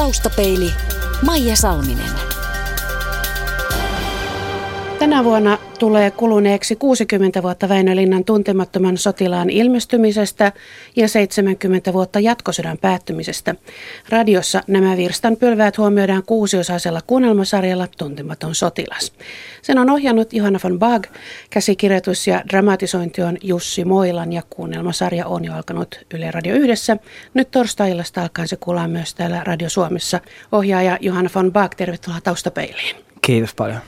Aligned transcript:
Taustapeili 0.00 0.74
Maija 1.22 1.56
Salminen. 1.56 2.39
Tänä 5.00 5.24
vuonna 5.24 5.58
tulee 5.78 6.10
kuluneeksi 6.10 6.76
60 6.76 7.42
vuotta 7.42 7.68
Väinölinnan 7.68 8.24
tuntemattoman 8.24 8.98
sotilaan 8.98 9.50
ilmestymisestä 9.50 10.52
ja 10.96 11.08
70 11.08 11.92
vuotta 11.92 12.20
jatkosodan 12.20 12.78
päättymisestä. 12.78 13.54
Radiossa 14.08 14.62
nämä 14.66 14.96
virstan 14.96 15.36
pylväät 15.36 15.78
huomioidaan 15.78 16.22
kuusiosaisella 16.26 17.00
kuunnelmasarjalla 17.06 17.86
Tuntematon 17.98 18.54
sotilas. 18.54 19.12
Sen 19.62 19.78
on 19.78 19.90
ohjannut 19.90 20.32
Johanna 20.32 20.58
von 20.64 20.78
Bag, 20.78 21.06
käsikirjoitus 21.50 22.26
ja 22.26 22.42
dramatisointi 22.48 23.22
on 23.22 23.36
Jussi 23.42 23.84
Moilan 23.84 24.32
ja 24.32 24.42
kuunnelmasarja 24.50 25.26
on 25.26 25.44
jo 25.44 25.54
alkanut 25.54 25.98
Yle 26.14 26.30
Radio 26.30 26.54
Yhdessä. 26.54 26.96
Nyt 27.34 27.50
torstai-illasta 27.50 28.22
alkaen 28.22 28.48
se 28.48 28.56
kuullaan 28.56 28.90
myös 28.90 29.14
täällä 29.14 29.44
Radio 29.44 29.68
Suomessa. 29.68 30.20
Ohjaaja 30.52 30.98
Johanna 31.00 31.30
von 31.34 31.52
Bag, 31.52 31.74
tervetuloa 31.74 32.20
taustapeiliin. 32.20 32.96
Kiitos 33.22 33.54
paljon. 33.54 33.80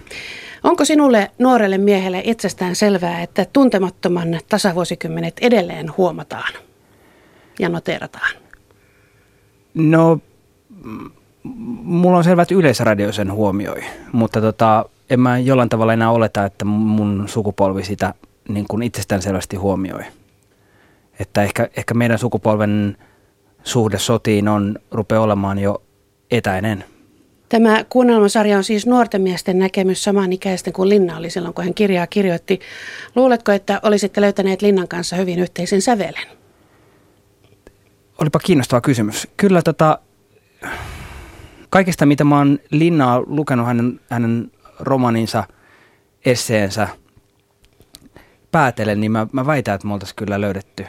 Onko 0.64 0.84
sinulle 0.84 1.30
nuorelle 1.38 1.78
miehelle 1.78 2.22
itsestään 2.24 2.76
selvää, 2.76 3.22
että 3.22 3.46
tuntemattoman 3.52 4.40
tasavuosikymmenet 4.48 5.36
edelleen 5.40 5.96
huomataan 5.96 6.52
ja 7.58 7.68
noterataan? 7.68 8.36
No, 9.74 10.18
mulla 11.82 12.18
on 12.18 12.24
selvä, 12.24 12.42
että 12.42 12.54
yleisradio 12.54 13.12
sen 13.12 13.32
huomioi, 13.32 13.84
mutta 14.12 14.40
tota, 14.40 14.84
en 15.10 15.20
mä 15.20 15.38
jollain 15.38 15.68
tavalla 15.68 15.92
enää 15.92 16.10
oleta, 16.10 16.44
että 16.44 16.64
mun 16.64 17.24
sukupolvi 17.26 17.84
sitä 17.84 18.14
niin 18.48 18.66
kuin 18.68 18.82
itsestään 18.82 19.22
selvästi 19.22 19.56
huomioi. 19.56 20.02
Että 21.18 21.42
ehkä, 21.42 21.68
ehkä 21.76 21.94
meidän 21.94 22.18
sukupolven 22.18 22.96
suhde 23.64 23.98
sotiin 23.98 24.48
on, 24.48 24.78
rupeaa 24.90 25.22
olemaan 25.22 25.58
jo 25.58 25.82
etäinen– 26.30 26.84
Tämä 27.52 27.84
kuunnelmasarja 27.88 28.56
on 28.56 28.64
siis 28.64 28.86
nuorten 28.86 29.22
miesten 29.22 29.58
näkemys 29.58 30.04
samanikäisten 30.04 30.72
kuin 30.72 30.88
Linna 30.88 31.16
oli 31.16 31.30
silloin, 31.30 31.54
kun 31.54 31.64
hän 31.64 31.74
kirjaa 31.74 32.06
kirjoitti. 32.06 32.60
Luuletko, 33.16 33.52
että 33.52 33.80
olisitte 33.82 34.20
löytäneet 34.20 34.62
Linnan 34.62 34.88
kanssa 34.88 35.16
hyvin 35.16 35.38
yhteisen 35.38 35.82
sävelen? 35.82 36.26
Olipa 38.20 38.38
kiinnostava 38.38 38.80
kysymys. 38.80 39.28
Kyllä 39.36 39.62
tota, 39.62 39.98
kaikesta 41.70 42.06
mitä 42.06 42.24
mä 42.24 42.38
oon 42.38 42.58
Linnaa 42.70 43.22
lukenut 43.26 43.66
hänen, 43.66 44.00
hänen 44.10 44.50
romaninsa, 44.80 45.44
esseensä 46.24 46.88
päätellen, 48.52 49.00
niin 49.00 49.12
mä, 49.12 49.26
mä 49.32 49.46
väitän, 49.46 49.74
että 49.74 49.86
me 49.86 49.92
oltaisiin 49.94 50.16
kyllä 50.16 50.40
löydetty 50.40 50.86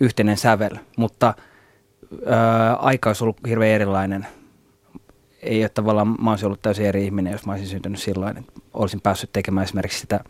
yhteinen 0.00 0.36
sävel, 0.36 0.76
mutta 0.96 1.34
ää, 2.26 2.74
aika 2.74 3.10
olisi 3.10 3.24
ollut 3.24 3.38
hirveän 3.48 3.74
erilainen– 3.74 4.26
ei 5.42 5.62
ole 5.62 5.68
tavallaan, 5.68 6.16
mä 6.22 6.30
olisin 6.30 6.46
ollut 6.46 6.62
täysin 6.62 6.86
eri 6.86 7.04
ihminen, 7.04 7.32
jos 7.32 7.46
mä 7.46 7.52
olisin 7.52 7.68
syntynyt 7.68 8.00
silloin, 8.00 8.38
että 8.38 8.52
olisin 8.74 9.00
päässyt 9.00 9.30
tekemään 9.32 9.64
esimerkiksi 9.64 10.00
sitä 10.00 10.20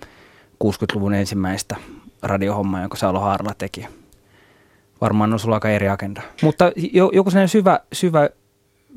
60-luvun 0.64 1.14
ensimmäistä 1.14 1.76
radiohommaa, 2.22 2.80
jonka 2.80 2.96
Saulo 2.96 3.20
Haarala 3.20 3.54
teki. 3.58 3.86
Varmaan 5.00 5.32
on 5.32 5.38
sulla 5.38 5.56
aika 5.56 5.70
eri 5.70 5.88
agenda. 5.88 6.22
Mutta 6.42 6.72
joku 7.12 7.30
sellainen 7.30 7.48
syvä, 7.48 7.80
syvä 7.92 8.28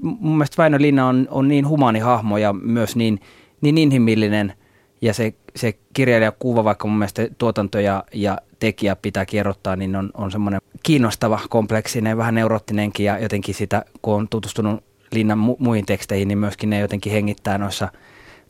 mun 0.01 0.37
mielestä 0.37 0.57
Väinö 0.57 0.77
Linna 0.79 1.07
on, 1.07 1.27
on 1.31 1.47
niin 1.47 1.67
humaani 1.67 1.99
hahmo 1.99 2.37
ja 2.37 2.53
myös 2.53 2.95
niin, 2.95 3.19
niin 3.61 3.77
inhimillinen 3.77 4.53
ja 5.01 5.13
se, 5.13 5.33
se 5.55 5.73
kirjailijakuva, 5.93 6.63
vaikka 6.63 6.87
mun 6.87 6.97
mielestä 6.97 7.27
tuotanto 7.37 7.79
ja, 7.79 8.03
ja 8.13 8.37
tekijä 8.59 8.95
pitää 8.95 9.25
kierrottaa, 9.25 9.75
niin 9.75 9.95
on, 9.95 10.09
on 10.13 10.31
semmoinen 10.31 10.61
kiinnostava, 10.83 11.39
kompleksinen, 11.49 12.17
vähän 12.17 12.35
neuroottinenkin 12.35 13.05
ja 13.05 13.19
jotenkin 13.19 13.55
sitä, 13.55 13.85
kun 14.01 14.15
on 14.15 14.27
tutustunut 14.29 14.83
Linnan 15.11 15.39
mu- 15.39 15.55
muihin 15.59 15.85
teksteihin, 15.85 16.27
niin 16.27 16.37
myöskin 16.37 16.69
ne 16.69 16.79
jotenkin 16.79 17.13
hengittää 17.13 17.57
noissa 17.57 17.91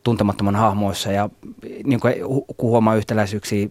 tuntemattoman 0.03 0.55
hahmoissa 0.55 1.11
ja 1.11 1.29
niin 1.83 1.99
kuin, 1.99 2.13
kun 2.57 2.69
huomaa 2.69 2.95
yhtäläisyyksiä 2.95 3.69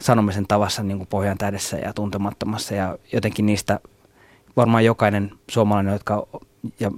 sanomisen 0.00 0.46
tavassa 0.46 0.82
niin 0.82 0.98
kuin 0.98 1.08
pohjan 1.08 1.38
täydessä 1.38 1.76
ja 1.76 1.92
tuntemattomassa 1.92 2.74
ja 2.74 2.98
jotenkin 3.12 3.46
niistä 3.46 3.80
varmaan 4.56 4.84
jokainen 4.84 5.30
suomalainen, 5.50 5.92
jotka 5.92 6.26
ja 6.80 6.90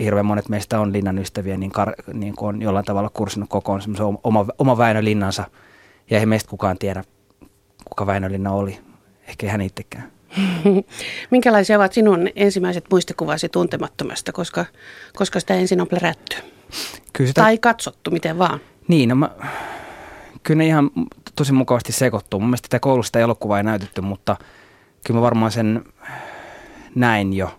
hirveän 0.00 0.26
monet 0.26 0.48
meistä 0.48 0.80
on 0.80 0.92
linnan 0.92 1.18
ystäviä, 1.18 1.56
niin, 1.56 1.70
kar, 1.70 1.92
niin 2.12 2.36
kuin 2.36 2.48
on 2.48 2.62
jollain 2.62 2.84
tavalla 2.84 3.10
kurssinut 3.10 3.48
kokoon 3.48 3.82
semmoisen 3.82 4.18
oma, 4.24 4.46
oma 4.58 4.78
Väinö 4.78 5.04
Linnansa. 5.04 5.44
Ja 6.10 6.18
ei 6.18 6.26
meistä 6.26 6.50
kukaan 6.50 6.78
tiedä, 6.78 7.04
kuka 7.84 8.06
Väinö 8.06 8.32
Linna 8.32 8.52
oli. 8.52 8.78
Ehkä 9.28 9.50
hän 9.50 9.60
itsekään. 9.60 10.17
Minkälaisia 11.30 11.78
ovat 11.78 11.92
sinun 11.92 12.28
ensimmäiset 12.36 12.84
muistikuvasi 12.90 13.48
tuntemattomasta, 13.48 14.32
koska, 14.32 14.64
koska 15.16 15.40
sitä 15.40 15.54
ensin 15.54 15.80
on 15.80 15.88
plärätty? 15.88 16.36
Kyllä 17.12 17.28
sitä... 17.28 17.42
Tai 17.42 17.58
katsottu, 17.58 18.10
miten 18.10 18.38
vaan. 18.38 18.60
Niin, 18.88 19.08
no 19.08 19.14
mä, 19.14 19.30
kyllä 20.42 20.58
ne 20.58 20.66
ihan 20.66 20.90
tosi 21.34 21.52
mukavasti 21.52 21.92
sekoittuu. 21.92 22.40
Mun 22.40 22.48
mielestä 22.48 22.68
tätä 22.68 22.80
koulusta 22.80 23.18
elokuvaa 23.18 23.58
ei 23.58 23.64
näytetty, 23.64 24.00
mutta 24.00 24.36
kyllä 25.06 25.18
mä 25.18 25.22
varmaan 25.22 25.52
sen 25.52 25.84
näin 26.94 27.32
jo 27.32 27.58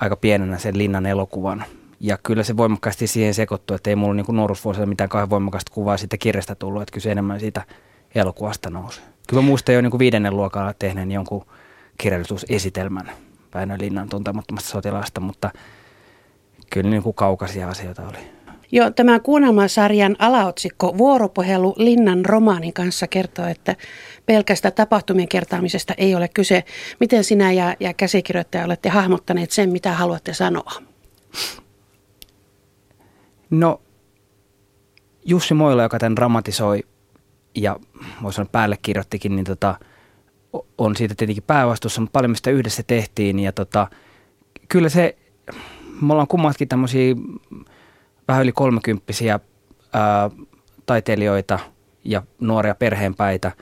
aika 0.00 0.16
pienenä 0.16 0.58
sen 0.58 0.78
linnan 0.78 1.06
elokuvan. 1.06 1.64
Ja 2.00 2.18
kyllä 2.22 2.42
se 2.42 2.56
voimakkaasti 2.56 3.06
siihen 3.06 3.34
sekoittuu, 3.34 3.76
että 3.76 3.90
ei 3.90 3.96
mulla 3.96 4.14
niin 4.14 4.26
nuoruusvuosilla 4.28 4.86
mitään 4.86 5.08
kauhean 5.08 5.30
voimakasta 5.30 5.72
kuvaa 5.74 5.96
siitä 5.96 6.16
kirjasta 6.16 6.54
tullut, 6.54 6.82
että 6.82 6.92
kyllä 6.92 7.02
se 7.02 7.12
enemmän 7.12 7.40
siitä 7.40 7.62
elokuvasta 8.14 8.70
nousi. 8.70 9.00
Kyllä 9.28 9.42
mä 9.42 9.46
muistan 9.46 9.74
jo 9.74 9.80
niin 9.80 9.90
kuin 9.90 9.98
viidennen 9.98 10.36
luokalla 10.36 10.74
tehneen 10.78 11.10
jonkun 11.12 11.46
kirjallisuusesitelmän 11.98 13.10
Päinö 13.50 13.76
Linnan 13.80 14.08
tuntemattomasta 14.08 14.70
sotilaasta, 14.70 15.20
mutta 15.20 15.50
kyllä 16.72 16.90
niin 16.90 17.02
kuin 17.02 17.14
kaukaisia 17.14 17.68
asioita 17.68 18.02
oli. 18.02 18.18
Joo, 18.72 18.90
tämä 18.90 19.20
kuunnelmasarjan 19.20 20.16
alaotsikko 20.18 20.98
Vuoropuhelu 20.98 21.74
Linnan 21.76 22.24
romaanin 22.24 22.72
kanssa 22.72 23.06
kertoo, 23.06 23.46
että 23.46 23.76
pelkästä 24.26 24.70
tapahtumien 24.70 25.28
kertaamisesta 25.28 25.94
ei 25.96 26.14
ole 26.14 26.28
kyse. 26.28 26.64
Miten 27.00 27.24
sinä 27.24 27.52
ja, 27.52 27.76
ja 27.80 27.94
käsikirjoittaja 27.94 28.64
olette 28.64 28.88
hahmottaneet 28.88 29.50
sen, 29.50 29.70
mitä 29.70 29.92
haluatte 29.92 30.34
sanoa? 30.34 30.72
No, 33.50 33.80
Jussi 35.24 35.54
Moila, 35.54 35.82
joka 35.82 35.98
tämän 35.98 36.16
dramatisoi, 36.16 36.82
ja 37.54 37.76
voisi 38.22 38.36
sanoa 38.36 38.48
päälle 38.52 38.78
kirjoittikin, 38.82 39.36
niin 39.36 39.44
tota, 39.44 39.74
on 40.78 40.96
siitä 40.96 41.14
tietenkin 41.14 41.44
päävastuussa, 41.46 42.00
mutta 42.00 42.12
paljon 42.12 42.30
mistä 42.30 42.50
yhdessä 42.50 42.82
tehtiin. 42.82 43.38
Ja 43.38 43.52
tota, 43.52 43.86
kyllä 44.68 44.88
se, 44.88 45.16
me 46.00 46.12
ollaan 46.12 46.28
kummatkin 46.28 46.68
tämmöisiä 46.68 47.14
vähän 48.28 48.42
yli 48.42 48.52
kolmekymppisiä 48.52 49.40
ää, 49.92 50.30
taiteilijoita 50.86 51.58
ja 52.04 52.22
nuoria 52.40 52.74
perheenpäitä. 52.74 53.52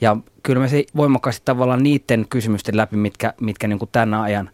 Ja 0.00 0.16
kyllä 0.42 0.60
me 0.60 0.68
se 0.68 0.84
voimakkaasti 0.96 1.42
tavallaan 1.44 1.82
niiden 1.82 2.26
kysymysten 2.30 2.76
läpi, 2.76 2.96
mitkä, 2.96 3.34
mitkä 3.40 3.68
niin 3.68 3.78
kuin 3.78 3.88
tämän 3.92 4.14
ajan 4.14 4.50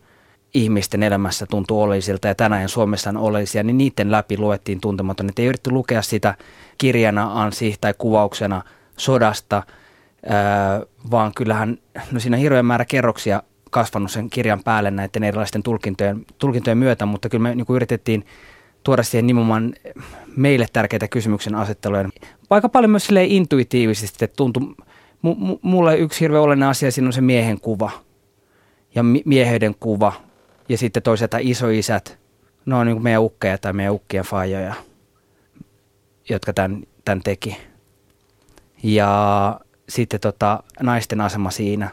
ihmisten 0.54 1.02
elämässä 1.02 1.46
tuntuu 1.46 1.82
oleellisilta 1.82 2.28
ja 2.28 2.34
tänään 2.34 2.68
Suomessa 2.68 3.10
on 3.10 3.16
oleellisia, 3.16 3.62
niin 3.62 3.78
niiden 3.78 4.10
läpi 4.10 4.38
luettiin 4.38 4.80
tuntematon. 4.80 5.28
Että 5.28 5.42
ei 5.42 5.48
yritetty 5.48 5.70
lukea 5.70 6.02
sitä 6.02 6.34
kirjana 6.78 7.42
ansi 7.42 7.74
tai 7.80 7.94
kuvauksena 7.98 8.62
sodasta, 8.96 9.62
vaan 11.10 11.32
kyllähän 11.34 11.78
no 12.12 12.20
siinä 12.20 12.36
on 12.36 12.40
hirveän 12.40 12.66
määrä 12.66 12.84
kerroksia 12.84 13.42
kasvanut 13.70 14.10
sen 14.10 14.30
kirjan 14.30 14.62
päälle 14.64 14.90
näiden 14.90 15.24
erilaisten 15.24 15.62
tulkintojen, 15.62 16.26
tulkintojen 16.38 16.78
myötä, 16.78 17.06
mutta 17.06 17.28
kyllä 17.28 17.42
me 17.42 17.54
niin 17.54 17.66
kuin 17.66 17.76
yritettiin 17.76 18.26
tuoda 18.82 19.02
siihen 19.02 19.26
nimenomaan 19.26 19.74
meille 20.36 20.66
tärkeitä 20.72 21.08
kysymyksen 21.08 21.54
asetteluja. 21.54 22.08
Aika 22.50 22.68
paljon 22.68 22.90
myös 22.90 23.08
intuitiivisesti, 23.26 24.24
että 24.24 24.36
tuntui, 24.36 24.74
mulle 25.62 25.96
yksi 25.96 26.20
hirveän 26.20 26.42
olennainen 26.42 26.70
asia 26.70 26.92
siinä 26.92 27.06
on 27.06 27.12
se 27.12 27.20
miehen 27.20 27.60
kuva 27.60 27.90
ja 28.94 29.02
mieheyden 29.24 29.74
kuva 29.80 30.12
ja 30.68 30.78
sitten 30.78 31.02
toisaalta 31.02 31.38
isoisät, 31.40 32.18
ne 32.66 32.74
on 32.74 32.86
niin 32.86 32.94
kuin 32.94 33.02
meidän 33.02 33.22
ukkeja 33.22 33.58
tai 33.58 33.72
meidän 33.72 33.94
ukkien 33.94 34.24
faajoja, 34.24 34.74
jotka 36.28 36.52
tämän, 36.52 36.82
tämän 37.04 37.22
teki. 37.22 37.56
Ja 38.82 39.60
sitten 39.88 40.20
tota, 40.20 40.62
naisten 40.80 41.20
asema 41.20 41.50
siinä. 41.50 41.90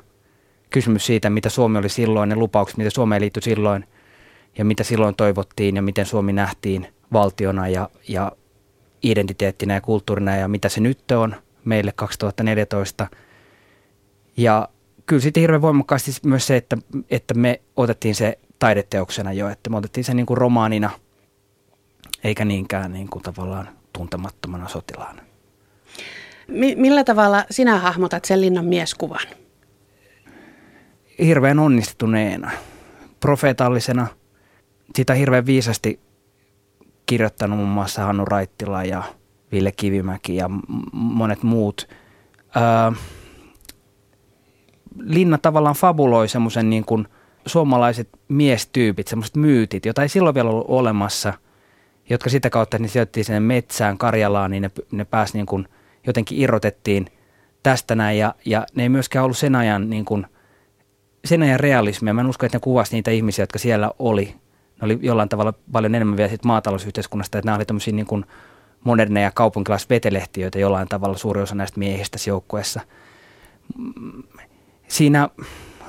Kysymys 0.70 1.06
siitä, 1.06 1.30
mitä 1.30 1.50
Suomi 1.50 1.78
oli 1.78 1.90
silloin, 1.90 2.30
ne 2.30 2.36
lupaukset, 2.36 2.78
mitä 2.78 2.90
Suomeen 2.90 3.22
liittyi 3.22 3.44
silloin 3.44 3.86
ja 4.58 4.66
mitä 4.66 4.84
silloin 4.84 5.16
toivottiin 5.16 5.76
ja 5.76 5.82
miten 5.82 6.06
Suomi 6.06 6.34
nähtiin 6.34 6.88
valtiona 7.14 7.68
ja, 7.68 7.90
ja 8.08 8.32
identiteettinä 9.04 9.74
ja 9.74 9.82
kulttuurina 9.82 10.36
ja 10.36 10.48
mitä 10.48 10.70
se 10.70 10.82
nyt 10.82 11.12
on 11.12 11.36
meille 11.66 11.92
2014. 11.92 13.08
Ja 14.38 14.70
kyllä 15.06 15.22
sitten 15.22 15.42
hirveän 15.42 15.62
voimakkaasti 15.62 16.12
myös 16.26 16.48
se, 16.48 16.56
että, 16.56 16.78
että 17.10 17.34
me 17.34 17.62
otettiin 17.76 18.16
se 18.16 18.40
taideteoksena 18.60 19.34
jo, 19.34 19.50
että 19.50 19.70
me 19.70 19.78
otettiin 19.78 20.04
se 20.04 20.14
niin 20.14 20.26
kuin 20.26 20.38
romaanina, 20.38 20.90
eikä 22.24 22.46
niinkään 22.46 22.94
niin 22.94 23.10
kuin 23.10 23.24
tavallaan 23.24 23.70
tuntemattomana 23.94 24.68
sotilaana. 24.68 25.22
Millä 26.76 27.04
tavalla 27.04 27.46
sinä 27.52 27.80
hahmotat 27.80 28.26
sen 28.26 28.42
linnan 28.42 28.66
mieskuvan? 28.66 29.28
Hirveän 31.20 31.60
onnistuneena, 31.60 32.52
profeetallisena, 33.20 34.08
sitä 34.96 35.14
hirveän 35.14 35.46
viisasti 35.46 36.00
kirjoittanut 37.06 37.58
muun 37.58 37.70
muassa 37.70 38.06
Hannu 38.06 38.26
Raittila 38.26 38.84
ja 38.84 39.04
Ville 39.52 39.72
Kivimäki 39.72 40.36
ja 40.36 40.50
monet 40.92 41.44
muut. 41.44 41.88
Öö, 42.56 43.00
Linna 45.00 45.38
tavallaan 45.38 45.76
fabuloi 45.76 46.28
semmoisen 46.28 46.70
niin 46.70 46.86
kuin 46.86 47.08
suomalaiset 47.50 48.10
miestyypit, 48.28 49.08
semmoiset 49.08 49.36
myytit, 49.36 49.86
joita 49.86 50.02
ei 50.02 50.10
silloin 50.10 50.36
vielä 50.36 50.50
ollut 50.50 50.66
olemassa, 50.68 51.34
jotka 52.10 52.30
sitä 52.30 52.50
kautta, 52.50 52.80
ne 52.80 52.88
sijoittiin 52.88 53.26
sinne 53.26 53.40
metsään, 53.40 53.98
Karjalaan, 53.98 54.52
niin 54.52 54.62
ne, 54.62 54.72
ne 54.92 55.06
pääsi 55.06 55.34
niin 55.34 55.46
kuin, 55.46 55.68
jotenkin 56.08 56.38
irrotettiin 56.38 57.06
tästä 57.64 57.96
näin. 57.96 58.18
Ja, 58.18 58.36
ja 58.46 58.66
ne 58.76 58.84
ei 58.84 58.90
myöskään 58.90 59.26
ollut 59.26 59.38
sen 59.38 59.56
ajan, 59.56 59.90
niin 59.90 60.06
kuin, 60.06 60.26
sen 61.26 61.44
ajan 61.44 61.60
realismia. 61.60 62.14
Mä 62.14 62.22
en 62.22 62.28
usko, 62.28 62.46
että 62.46 62.56
ne 62.56 62.62
kuvasi 62.62 62.96
niitä 62.96 63.12
ihmisiä, 63.12 63.44
jotka 63.44 63.60
siellä 63.60 63.92
oli. 64.00 64.36
Ne 64.82 64.86
oli 64.86 65.00
jollain 65.02 65.30
tavalla 65.30 65.54
paljon 65.72 65.96
enemmän 65.96 66.18
vielä 66.18 66.30
sit 66.30 66.46
maatalousyhteiskunnasta, 66.46 67.38
että 67.38 67.46
nämä 67.46 67.56
oli 67.56 67.66
tämmöisiä 67.66 67.94
niin 67.94 68.06
kuin 68.06 68.26
moderneja 68.84 69.32
kaupunkilaisvetelehtiöitä 69.32 70.60
jollain 70.60 70.88
tavalla 70.88 71.18
suuri 71.18 71.42
osa 71.42 71.56
näistä 71.56 71.80
miehistä 71.80 72.18
joukkueessa 72.28 72.82
siinä 74.88 75.30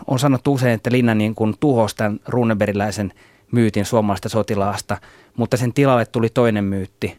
on 0.06 0.18
sanottu 0.18 0.52
usein, 0.52 0.74
että 0.74 0.92
Linna 0.92 1.14
niin 1.14 1.34
kuin 1.34 1.54
tuhosi 1.60 1.96
tämän 1.96 2.20
runeberiläisen 2.28 3.12
myytin 3.52 3.84
suomalaista 3.84 4.28
sotilaasta, 4.28 4.98
mutta 5.36 5.56
sen 5.56 5.72
tilalle 5.72 6.06
tuli 6.06 6.28
toinen 6.28 6.64
myytti. 6.64 7.18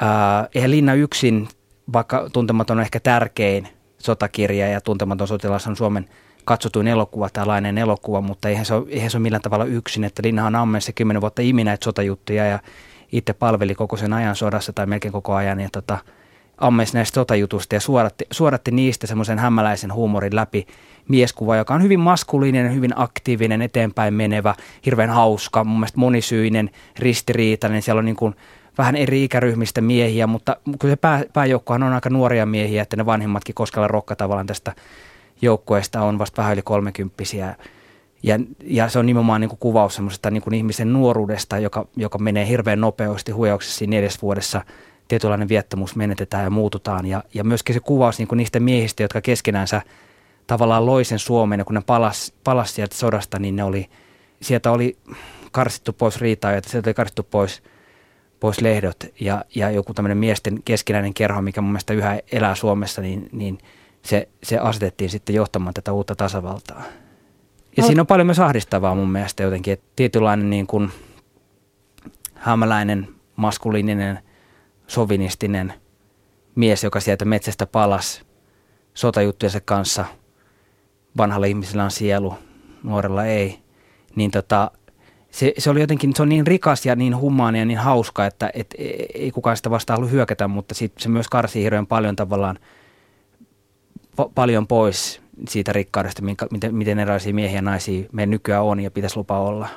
Ää, 0.00 0.48
eihän 0.54 0.70
Linna 0.70 0.94
yksin, 0.94 1.48
vaikka 1.92 2.30
Tuntematon 2.32 2.78
on 2.78 2.82
ehkä 2.82 3.00
tärkein 3.00 3.68
sotakirja 3.98 4.68
ja 4.68 4.80
Tuntematon 4.80 5.28
sotilas 5.28 5.66
on 5.66 5.76
Suomen 5.76 6.08
katsotuin 6.44 6.88
elokuva, 6.88 7.30
tällainen 7.30 7.78
elokuva, 7.78 8.20
mutta 8.20 8.48
eihän 8.48 8.64
se 8.64 8.74
ole, 8.74 8.86
eihän 8.88 9.10
se 9.10 9.16
ole 9.16 9.22
millään 9.22 9.42
tavalla 9.42 9.64
yksin, 9.64 10.04
että 10.04 10.22
Linnahan 10.24 10.54
ammessa 10.54 10.92
kymmenen 10.92 11.20
vuotta 11.20 11.42
imi 11.42 11.64
näitä 11.64 11.84
sotajuttuja 11.84 12.46
ja 12.46 12.58
itse 13.12 13.32
palveli 13.32 13.74
koko 13.74 13.96
sen 13.96 14.12
ajan 14.12 14.36
sodassa 14.36 14.72
tai 14.72 14.86
melkein 14.86 15.12
koko 15.12 15.34
ajan 15.34 15.60
ja 15.60 15.68
tota, 15.72 15.98
ammesi 16.58 16.94
näistä 16.94 17.14
sotajutusta 17.14 17.74
ja 17.74 17.80
suoratti, 17.80 18.26
suoratti 18.30 18.70
niistä 18.70 19.06
semmoisen 19.06 19.38
hämäläisen 19.38 19.92
huumorin 19.92 20.36
läpi 20.36 20.66
mieskuva, 21.08 21.56
joka 21.56 21.74
on 21.74 21.82
hyvin 21.82 22.00
maskuliininen, 22.00 22.74
hyvin 22.74 22.92
aktiivinen, 22.96 23.62
eteenpäin 23.62 24.14
menevä, 24.14 24.54
hirveän 24.86 25.10
hauska, 25.10 25.64
mun 25.64 25.78
mielestä 25.78 25.98
monisyinen, 25.98 26.70
ristiriitainen. 26.98 27.82
Siellä 27.82 27.98
on 27.98 28.04
niin 28.04 28.16
kuin 28.16 28.34
vähän 28.78 28.96
eri 28.96 29.24
ikäryhmistä 29.24 29.80
miehiä, 29.80 30.26
mutta 30.26 30.56
kyllä 30.78 30.92
se 30.92 30.96
pää, 30.96 31.24
pääjoukkohan 31.32 31.82
on 31.82 31.92
aika 31.92 32.10
nuoria 32.10 32.46
miehiä, 32.46 32.82
että 32.82 32.96
ne 32.96 33.06
vanhimmatkin 33.06 33.54
Koskella 33.54 33.88
Rokka 33.88 34.16
tavallaan 34.16 34.46
tästä 34.46 34.72
joukkueesta 35.42 36.02
on 36.02 36.18
vasta 36.18 36.42
vähän 36.42 36.52
yli 36.52 36.62
kolmekymppisiä. 36.62 37.56
Ja, 38.22 38.38
ja 38.64 38.88
se 38.88 38.98
on 38.98 39.06
nimenomaan 39.06 39.40
niin 39.40 39.48
kuin 39.48 39.58
kuvaus 39.58 39.94
semmoisesta 39.94 40.30
niin 40.30 40.54
ihmisen 40.54 40.92
nuoruudesta, 40.92 41.58
joka, 41.58 41.86
joka 41.96 42.18
menee 42.18 42.48
hirveän 42.48 42.80
nopeasti 42.80 43.32
huijauksessa 43.32 43.78
siinä 43.78 43.90
neljäs 43.90 44.22
vuodessa– 44.22 44.62
tietynlainen 45.08 45.48
viettämys 45.48 45.96
menetetään 45.96 46.44
ja 46.44 46.50
muututaan. 46.50 47.06
Ja, 47.06 47.24
ja 47.34 47.44
myöskin 47.44 47.74
se 47.74 47.80
kuvaus 47.80 48.18
niin 48.18 48.28
kuin 48.28 48.36
niistä 48.36 48.60
miehistä, 48.60 49.02
jotka 49.02 49.20
keskenänsä 49.20 49.82
tavallaan 50.46 50.86
loi 50.86 51.04
sen 51.04 51.18
Suomen, 51.18 51.58
ja 51.58 51.64
kun 51.64 51.74
ne 51.74 51.82
palas, 51.86 52.32
palas 52.44 52.74
sieltä 52.74 52.96
sodasta, 52.96 53.38
niin 53.38 53.56
ne 53.56 53.64
oli, 53.64 53.88
sieltä 54.42 54.70
oli 54.70 54.96
karsittu 55.52 55.92
pois 55.92 56.20
riitaa, 56.20 56.52
ja 56.52 56.60
sieltä 56.66 56.88
oli 56.88 56.94
karsittu 56.94 57.22
pois, 57.22 57.62
pois 58.40 58.60
lehdot 58.60 58.96
ja, 59.20 59.44
ja 59.54 59.70
joku 59.70 59.94
tämmöinen 59.94 60.18
miesten 60.18 60.62
keskinäinen 60.62 61.14
kerho, 61.14 61.42
mikä 61.42 61.60
mun 61.60 61.70
mielestä 61.70 61.94
yhä 61.94 62.20
elää 62.32 62.54
Suomessa, 62.54 63.02
niin, 63.02 63.28
niin 63.32 63.58
se, 64.02 64.28
se 64.42 64.58
asetettiin 64.58 65.10
sitten 65.10 65.34
johtamaan 65.34 65.74
tätä 65.74 65.92
uutta 65.92 66.16
tasavaltaa. 66.16 66.82
Ja 67.76 67.80
no. 67.80 67.86
siinä 67.86 68.00
on 68.00 68.06
paljon 68.06 68.26
myös 68.26 68.38
ahdistavaa 68.38 68.94
mun 68.94 69.10
mielestä 69.10 69.42
jotenkin, 69.42 69.72
että 69.72 69.86
tietynlainen 69.96 70.50
niin 70.50 70.66
kuin 70.66 70.90
hämäläinen, 72.34 73.08
maskuliininen 73.36 74.18
sovinistinen 74.86 75.74
mies, 76.54 76.84
joka 76.84 77.00
sieltä 77.00 77.24
metsästä 77.24 77.66
palas 77.66 78.22
sotajuttujensa 78.94 79.60
kanssa. 79.60 80.04
Vanhalla 81.16 81.46
ihmisellä 81.46 81.84
on 81.84 81.90
sielu, 81.90 82.34
nuorella 82.82 83.24
ei. 83.24 83.58
Niin 84.16 84.30
tota, 84.30 84.70
se, 85.30 85.52
se, 85.58 85.70
oli 85.70 85.80
jotenkin, 85.80 86.16
se 86.16 86.22
on 86.22 86.28
niin 86.28 86.46
rikas 86.46 86.86
ja 86.86 86.96
niin 86.96 87.16
humaani 87.16 87.58
ja 87.58 87.64
niin 87.64 87.78
hauska, 87.78 88.26
että 88.26 88.50
et, 88.54 88.74
ei 89.14 89.30
kukaan 89.30 89.56
sitä 89.56 89.70
vastaan 89.70 89.98
halua 89.98 90.10
hyökätä, 90.10 90.48
mutta 90.48 90.74
sit 90.74 90.92
se 90.98 91.08
myös 91.08 91.28
karsii 91.28 91.62
hirveän 91.62 91.86
paljon 91.86 92.16
tavallaan 92.16 92.58
pa- 94.20 94.30
paljon 94.34 94.66
pois 94.66 95.20
siitä 95.48 95.72
rikkaudesta, 95.72 96.22
minkä, 96.22 96.46
miten, 96.50 96.74
miten 96.74 96.98
erilaisia 96.98 97.34
miehiä 97.34 97.58
ja 97.58 97.62
naisia 97.62 98.08
meidän 98.12 98.30
nykyään 98.30 98.64
on 98.64 98.80
ja 98.80 98.90
pitäisi 98.90 99.16
lupa 99.16 99.38
olla. 99.38 99.68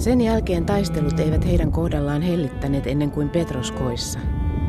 Sen 0.00 0.20
jälkeen 0.20 0.66
taistelut 0.66 1.20
eivät 1.20 1.46
heidän 1.46 1.72
kohdallaan 1.72 2.22
hellittäneet 2.22 2.86
ennen 2.86 3.10
kuin 3.10 3.28
Petroskoissa. 3.28 4.18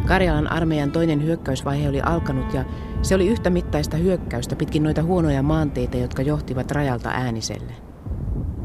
Karjalan 0.06 0.52
armeijan 0.52 0.92
toinen 0.92 1.24
hyökkäysvaihe 1.24 1.90
oli 1.90 2.02
alkanut 2.02 2.54
ja 2.54 2.66
se 3.02 3.16
oli 3.16 3.28
yhtä 3.28 3.50
mittaista 3.50 3.98
hyökkäystä 3.98 4.56
pitkin 4.56 4.84
noita 4.84 5.04
huonoja 5.04 5.44
maanteita, 5.44 5.98
jotka 5.98 6.22
johtivat 6.22 6.72
rajalta 6.72 7.10
ääniselle. 7.10 7.74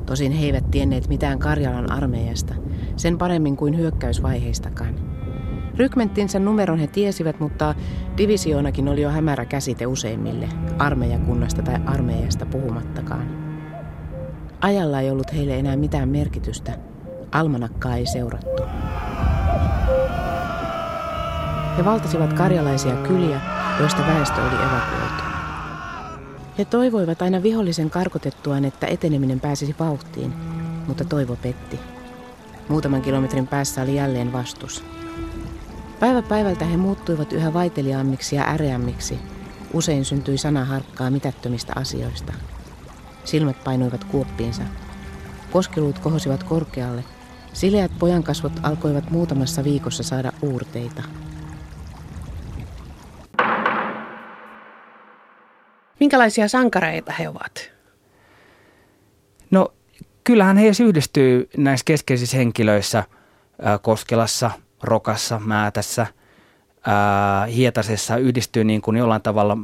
Tosin 0.06 0.32
he 0.32 0.46
eivät 0.46 0.70
tienneet 0.70 1.08
mitään 1.08 1.38
Karjalan 1.38 1.92
armeijasta, 1.92 2.54
sen 2.96 3.18
paremmin 3.18 3.56
kuin 3.56 3.76
hyökkäysvaiheistakaan. 3.76 4.94
Rykmenttinsä 5.76 6.38
numeron 6.38 6.78
he 6.78 6.86
tiesivät, 6.86 7.40
mutta 7.40 7.74
divisioonakin 8.16 8.88
oli 8.88 9.02
jo 9.02 9.10
hämärä 9.10 9.44
käsite 9.44 9.86
useimmille, 9.86 10.48
armeijakunnasta 10.78 11.62
tai 11.62 11.76
armeijasta 11.86 12.46
puhumattakaan. 12.46 13.45
Ajalla 14.60 15.00
ei 15.00 15.10
ollut 15.10 15.32
heille 15.32 15.58
enää 15.58 15.76
mitään 15.76 16.08
merkitystä. 16.08 16.78
Almanakkaa 17.32 17.96
ei 17.96 18.06
seurattu. 18.06 18.62
He 21.78 21.84
valtasivat 21.84 22.32
karjalaisia 22.32 22.94
kyliä, 22.94 23.40
joista 23.80 24.02
väestö 24.06 24.40
oli 24.42 24.54
evakuoitu. 24.54 25.24
He 26.58 26.64
toivoivat 26.64 27.22
aina 27.22 27.42
vihollisen 27.42 27.90
karkotettuaan, 27.90 28.64
että 28.64 28.86
eteneminen 28.86 29.40
pääsisi 29.40 29.74
vauhtiin, 29.80 30.32
mutta 30.86 31.04
toivo 31.04 31.36
petti. 31.42 31.80
Muutaman 32.68 33.02
kilometrin 33.02 33.46
päässä 33.46 33.82
oli 33.82 33.94
jälleen 33.94 34.32
vastus. 34.32 34.84
Päivä 36.00 36.22
päivältä 36.22 36.64
he 36.64 36.76
muuttuivat 36.76 37.32
yhä 37.32 37.52
vaiteliaammiksi 37.52 38.36
ja 38.36 38.44
äreämmiksi. 38.48 39.18
Usein 39.72 40.04
syntyi 40.04 40.38
sanaharkkaa 40.38 41.10
mitättömistä 41.10 41.72
asioista– 41.76 42.32
Silmät 43.26 43.64
painuivat 43.64 44.04
kuoppiinsa. 44.04 44.62
Koskiluut 45.52 45.98
kohosivat 45.98 46.42
korkealle. 46.42 47.04
Sileät 47.52 47.92
pojankasvot 47.98 48.52
alkoivat 48.62 49.10
muutamassa 49.10 49.64
viikossa 49.64 50.02
saada 50.02 50.32
uurteita. 50.42 51.02
Minkälaisia 56.00 56.48
sankareita 56.48 57.12
he 57.12 57.28
ovat? 57.28 57.72
No 59.50 59.72
kyllähän 60.24 60.56
he 60.56 60.70
yhdistyy 60.84 61.48
näissä 61.56 61.84
keskeisissä 61.84 62.36
henkilöissä 62.36 63.04
Koskelassa, 63.82 64.50
Rokassa, 64.82 65.40
Määtässä, 65.44 66.06
ää, 66.86 67.46
Hietasessa 67.46 68.16
yhdistyy 68.16 68.64
niin 68.64 68.82
kuin 68.82 68.96
jollain 68.96 69.22
tavalla, 69.22 69.58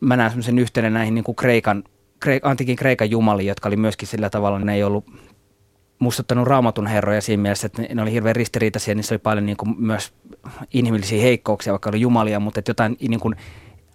mä 0.00 0.16
näen 0.16 0.30
semmoisen 0.30 0.58
yhteyden 0.58 0.94
näihin 0.94 1.14
niin 1.14 1.24
kuin 1.24 1.36
Kreikan 1.36 1.84
antikin 2.42 2.76
Kreikan 2.76 3.10
jumali, 3.10 3.46
jotka 3.46 3.68
oli 3.68 3.76
myöskin 3.76 4.08
sillä 4.08 4.30
tavalla, 4.30 4.58
ne 4.58 4.74
ei 4.74 4.82
ollut 4.82 5.04
mustuttanut 5.98 6.46
raamatun 6.46 6.86
herroja 6.86 7.20
siinä 7.20 7.42
mielessä, 7.42 7.66
että 7.66 7.82
ne 7.94 8.02
oli 8.02 8.12
hirveän 8.12 8.36
ristiriitaisia, 8.36 8.94
niissä 8.94 9.14
oli 9.14 9.18
paljon 9.18 9.46
niin 9.46 9.56
kuin 9.56 9.74
myös 9.78 10.12
inhimillisiä 10.74 11.22
heikkouksia, 11.22 11.72
vaikka 11.72 11.90
oli 11.90 12.00
jumalia, 12.00 12.40
mutta 12.40 12.60
että 12.60 12.70
jotain 12.70 12.96
niin 13.08 13.20
kuin 13.20 13.36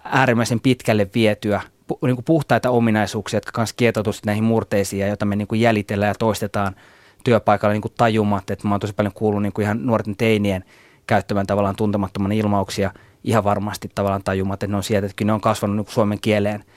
äärimmäisen 0.04 0.60
pitkälle 0.60 1.08
vietyä, 1.14 1.62
niin 2.02 2.16
kuin 2.16 2.26
puhtaita 2.26 2.70
ominaisuuksia, 2.70 3.38
jotka 3.38 3.52
kanssa 3.52 3.76
kietoutuisivat 3.76 4.26
näihin 4.26 4.44
murteisiin 4.44 5.00
ja 5.00 5.08
joita 5.08 5.26
me 5.26 5.36
niin 5.36 5.48
kuin 5.48 5.62
jäljitellään 5.62 6.10
ja 6.10 6.16
toistetaan 6.16 6.76
työpaikalla 7.24 7.74
niin 7.74 7.82
kuin 7.82 7.94
tajumat, 7.98 8.50
että 8.50 8.68
mä 8.68 8.74
oon 8.74 8.80
tosi 8.80 8.94
paljon 8.94 9.14
kuullut 9.14 9.42
niin 9.42 9.54
kuin 9.54 9.64
ihan 9.64 9.86
nuorten 9.86 10.16
teinien 10.16 10.64
käyttämään 11.08 11.48
tavallaan 11.48 11.76
tuntemattoman 11.76 12.32
ilmauksia 12.32 12.92
ihan 13.24 13.44
varmasti 13.44 13.92
tavallaan 13.96 14.24
tajumat, 14.24 14.64
että 14.64 14.72
ne 14.72 14.78
on 14.78 14.84
sieltä, 14.84 15.06
että 15.06 15.26
ne 15.26 15.34
on 15.34 15.42
kasvanut 15.42 15.76
niin 15.76 15.86
kuin 15.86 15.94
suomen 15.94 16.20
kieleen– 16.22 16.64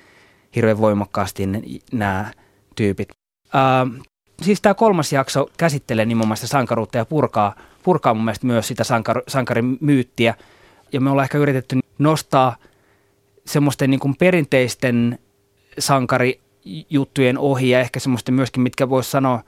hirveän 0.56 0.78
voimakkaasti 0.78 1.48
nämä 1.92 2.30
tyypit. 2.76 3.08
Uh, 3.44 4.04
siis 4.42 4.60
tämä 4.60 4.74
kolmas 4.74 5.12
jakso 5.12 5.50
käsittelee 5.58 6.04
nimenomaan 6.04 6.36
sankaruutta 6.36 6.98
ja 6.98 7.04
purkaa, 7.04 7.54
purkaa 7.82 8.14
mun 8.14 8.24
mielestä 8.24 8.46
myös 8.46 8.68
sitä 8.68 8.84
sankar, 8.84 9.22
sankarin 9.28 9.78
myyttiä. 9.80 10.34
Ja 10.92 11.00
me 11.00 11.10
ollaan 11.10 11.24
ehkä 11.24 11.38
yritetty 11.38 11.78
nostaa 11.98 12.56
semmoisten 13.46 13.90
niin 13.90 14.00
kuin 14.00 14.16
perinteisten 14.16 15.18
sankarijuttujen 15.78 17.38
ohi 17.38 17.70
ja 17.70 17.80
ehkä 17.80 18.00
semmoisten 18.00 18.34
myöskin, 18.34 18.62
mitkä 18.62 18.88
voisi 18.88 19.10
sanoa, 19.10 19.42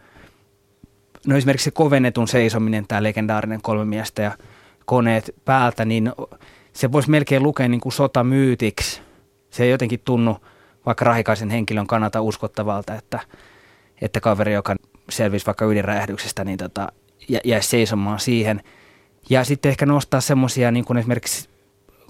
no 1.27 1.37
esimerkiksi 1.37 1.65
se 1.65 1.71
kovennetun 1.71 2.29
seisominen, 2.29 2.87
tämä 2.87 3.03
legendaarinen 3.03 3.63
kolme 3.63 3.85
miestä 3.85 4.23
ja 4.23 4.33
koneet 4.85 5.35
päältä, 5.45 5.85
niin 5.85 6.13
se 6.73 6.93
voisi 6.93 7.11
melkein 7.11 7.43
lukea 7.43 7.69
niin 7.69 7.81
kuin 7.81 7.93
sotamyytiksi. 7.93 9.01
Se 9.51 9.65
ei 9.65 9.71
jotenkin 9.71 10.01
tunnu 10.05 10.37
vaikka 10.87 11.05
rahikaisen 11.05 11.51
henkilön 11.51 11.87
kannalta 11.87 12.21
uskottavalta, 12.21 12.95
että, 12.95 13.21
että 14.01 14.21
kaveri, 14.21 14.53
joka 14.53 14.77
selvisi 15.11 15.47
vaikka 15.47 15.65
ydinräjähdyksestä, 15.65 16.45
niin 16.45 16.59
tota, 16.59 16.93
jä, 17.29 17.41
jäisi 17.45 17.69
seisomaan 17.69 18.21
siihen. 18.21 18.63
Ja 19.31 19.45
sitten 19.45 19.71
ehkä 19.71 19.87
nostaa 19.87 20.21
semmoisia, 20.21 20.71
niin 20.71 20.85
kuin 20.85 20.97
esimerkiksi 20.97 21.49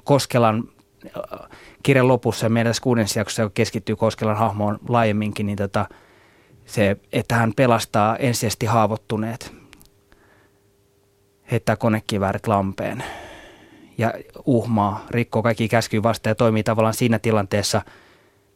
Koskelan 0.05 0.64
äh, 1.07 1.49
kirjan 1.83 2.09
lopussa 2.09 2.49
meidän 2.49 2.71
tässä 2.71 2.83
kuudennessa 2.83 3.21
jaksossa, 3.21 3.43
joka 3.43 3.52
keskittyy 3.55 3.97
Koskelan 3.97 4.37
hahmoon 4.37 4.79
laajemminkin, 4.88 5.47
niin 5.47 5.59
tota, 5.59 5.87
se, 6.67 6.97
että 7.12 7.35
hän 7.35 7.52
pelastaa 7.57 8.17
ensisijaisesti 8.17 8.67
haavoittuneet, 8.67 9.52
heittää 11.50 11.76
konekiväärit 11.76 12.47
lampeen 12.47 13.05
ja 13.99 14.14
uhmaa, 14.47 15.07
rikkoo 15.11 15.43
kaikki 15.43 15.69
käskyy 15.69 16.02
vastaan 16.02 16.31
ja 16.31 16.35
toimii 16.35 16.62
tavallaan 16.62 16.95
siinä 16.95 17.19
tilanteessa 17.19 17.83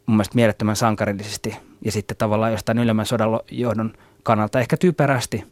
mun 0.06 0.16
mielestä 0.16 0.34
mielettömän 0.34 0.76
sankarillisesti 0.76 1.56
ja 1.84 1.92
sitten 1.92 2.16
tavallaan 2.16 2.52
jostain 2.52 2.78
ylemmän 2.78 3.06
sodan 3.06 3.40
johdon 3.50 3.92
kannalta 4.22 4.60
ehkä 4.60 4.76
typerästi 4.76 5.44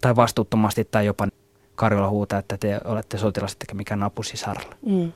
tai 0.00 0.16
vastuuttomasti 0.16 0.88
tai 0.90 1.06
jopa 1.06 1.28
Karjola 1.74 2.08
huutaa, 2.08 2.38
että 2.38 2.58
te 2.58 2.80
olette 2.84 3.18
sotilas, 3.18 3.52
ettekä 3.52 3.74
mikään 3.74 4.00
napusisaralla. 4.00 4.74
Mm. 4.86 5.12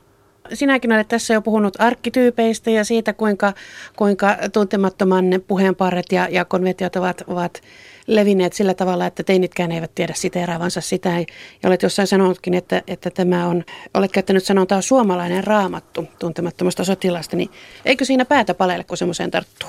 Sinäkin 0.54 0.92
olet 0.92 1.08
tässä 1.08 1.34
jo 1.34 1.42
puhunut 1.42 1.74
arkkityypeistä 1.78 2.70
ja 2.70 2.84
siitä, 2.84 3.12
kuinka, 3.12 3.52
kuinka 3.96 4.36
tuntemattoman 4.52 5.24
puheenparret 5.48 6.12
ja, 6.12 6.28
ja 6.30 6.44
konventiot 6.44 6.96
ovat, 6.96 7.22
ovat 7.26 7.62
levinneet 8.06 8.52
sillä 8.52 8.74
tavalla, 8.74 9.06
että 9.06 9.22
teinitkään 9.22 9.72
eivät 9.72 9.94
tiedä 9.94 10.12
siteeraavansa 10.16 10.80
sitä. 10.80 11.18
Ja 11.18 11.24
olet 11.66 11.82
jossain 11.82 12.08
sanonutkin, 12.08 12.54
että, 12.54 12.82
että 12.86 13.10
tämä 13.10 13.46
on, 13.46 13.64
olet 13.94 14.12
käyttänyt 14.12 14.44
sanontaa 14.44 14.82
suomalainen 14.82 15.44
raamattu 15.44 16.08
tuntemattomasta 16.18 16.84
sotilasta, 16.84 17.36
niin 17.36 17.50
eikö 17.84 18.04
siinä 18.04 18.24
päätä 18.24 18.54
palelle, 18.54 18.84
kun 18.84 18.96
semmoiseen 18.96 19.30
tarttuu? 19.30 19.68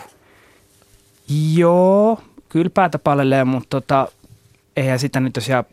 Joo, 1.53 2.19
kyllä 2.49 2.69
päätä 2.69 2.99
palelee, 2.99 3.43
mutta 3.43 3.69
tota, 3.69 4.07
eihän 4.77 4.99
sitä 4.99 5.19
nyt 5.19 5.35
jos 5.35 5.49
jää, 5.49 5.63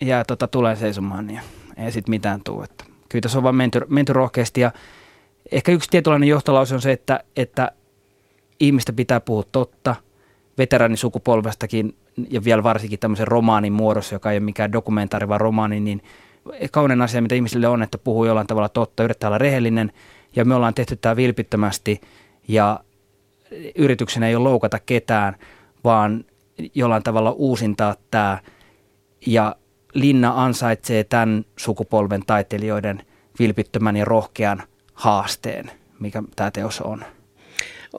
jää 0.00 0.24
tota, 0.24 0.48
tulee 0.48 0.76
seisomaan, 0.76 1.26
niin 1.26 1.40
ei 1.76 1.92
sitten 1.92 2.10
mitään 2.10 2.40
tule. 2.44 2.64
Että 2.64 2.84
kyllä 3.08 3.22
tässä 3.22 3.38
on 3.38 3.44
vaan 3.44 3.54
menty, 3.54 3.80
menty 3.88 4.12
rohkeasti 4.12 4.60
ja 4.60 4.72
ehkä 5.52 5.72
yksi 5.72 5.90
tietynlainen 5.90 6.28
johtolause 6.28 6.74
on 6.74 6.82
se, 6.82 6.92
että, 6.92 7.24
että 7.36 7.72
ihmistä 8.60 8.92
pitää 8.92 9.20
puhua 9.20 9.44
totta. 9.52 9.96
Veteranisukupolvestakin 10.58 11.96
ja 12.30 12.44
vielä 12.44 12.62
varsinkin 12.62 12.98
tämmöisen 12.98 13.28
romaanin 13.28 13.72
muodossa, 13.72 14.14
joka 14.14 14.30
ei 14.30 14.38
ole 14.38 14.44
mikään 14.44 14.72
dokumentaari, 14.72 15.28
vaan 15.28 15.40
romaani, 15.40 15.80
niin 15.80 16.02
kaunen 16.70 17.02
asia, 17.02 17.22
mitä 17.22 17.34
ihmisille 17.34 17.68
on, 17.68 17.82
että 17.82 17.98
puhuu 17.98 18.24
jollain 18.24 18.46
tavalla 18.46 18.68
totta, 18.68 19.04
yrittää 19.04 19.28
olla 19.28 19.38
rehellinen 19.38 19.92
ja 20.36 20.44
me 20.44 20.54
ollaan 20.54 20.74
tehty 20.74 20.96
tämä 20.96 21.16
vilpittömästi 21.16 22.00
ja 22.48 22.80
yrityksenä 23.74 24.28
ei 24.28 24.36
ole 24.36 24.48
loukata 24.48 24.78
ketään, 24.78 25.36
vaan 25.84 26.24
jollain 26.74 27.02
tavalla 27.02 27.30
uusintaa 27.30 27.94
tämä 28.10 28.38
ja 29.26 29.56
Linna 29.94 30.32
ansaitsee 30.44 31.04
tämän 31.04 31.44
sukupolven 31.56 32.22
taiteilijoiden 32.26 33.02
vilpittömän 33.38 33.96
ja 33.96 34.04
rohkean 34.04 34.62
haasteen, 34.94 35.70
mikä 36.00 36.22
tämä 36.36 36.50
teos 36.50 36.80
on. 36.80 37.04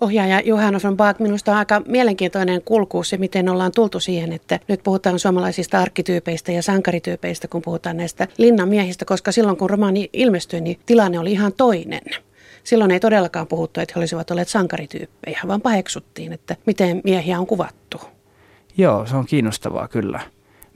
Ohjaaja 0.01 0.41
Johannes 0.45 0.83
von 0.83 0.97
Baak, 0.97 1.19
minusta 1.19 1.51
on 1.51 1.57
aika 1.57 1.81
mielenkiintoinen 1.87 2.61
kulku 2.61 3.03
se, 3.03 3.17
miten 3.17 3.49
ollaan 3.49 3.71
tultu 3.75 3.99
siihen, 3.99 4.33
että 4.33 4.59
nyt 4.67 4.83
puhutaan 4.83 5.19
suomalaisista 5.19 5.79
arkkityypeistä 5.79 6.51
ja 6.51 6.63
sankarityypeistä, 6.63 7.47
kun 7.47 7.61
puhutaan 7.61 7.97
näistä 7.97 8.27
linnamiehistä, 8.37 9.05
koska 9.05 9.31
silloin 9.31 9.57
kun 9.57 9.69
romaani 9.69 10.09
ilmestyi, 10.13 10.61
niin 10.61 10.79
tilanne 10.85 11.19
oli 11.19 11.31
ihan 11.31 11.53
toinen. 11.53 12.01
Silloin 12.63 12.91
ei 12.91 12.99
todellakaan 12.99 13.47
puhuttu, 13.47 13.79
että 13.79 13.93
he 13.95 13.99
olisivat 13.99 14.31
olleet 14.31 14.47
sankarityyppejä, 14.47 15.39
vaan 15.47 15.61
paheksuttiin, 15.61 16.33
että 16.33 16.55
miten 16.65 17.01
miehiä 17.03 17.39
on 17.39 17.47
kuvattu. 17.47 18.01
Joo, 18.77 19.05
se 19.05 19.15
on 19.15 19.25
kiinnostavaa 19.25 19.87
kyllä. 19.87 20.19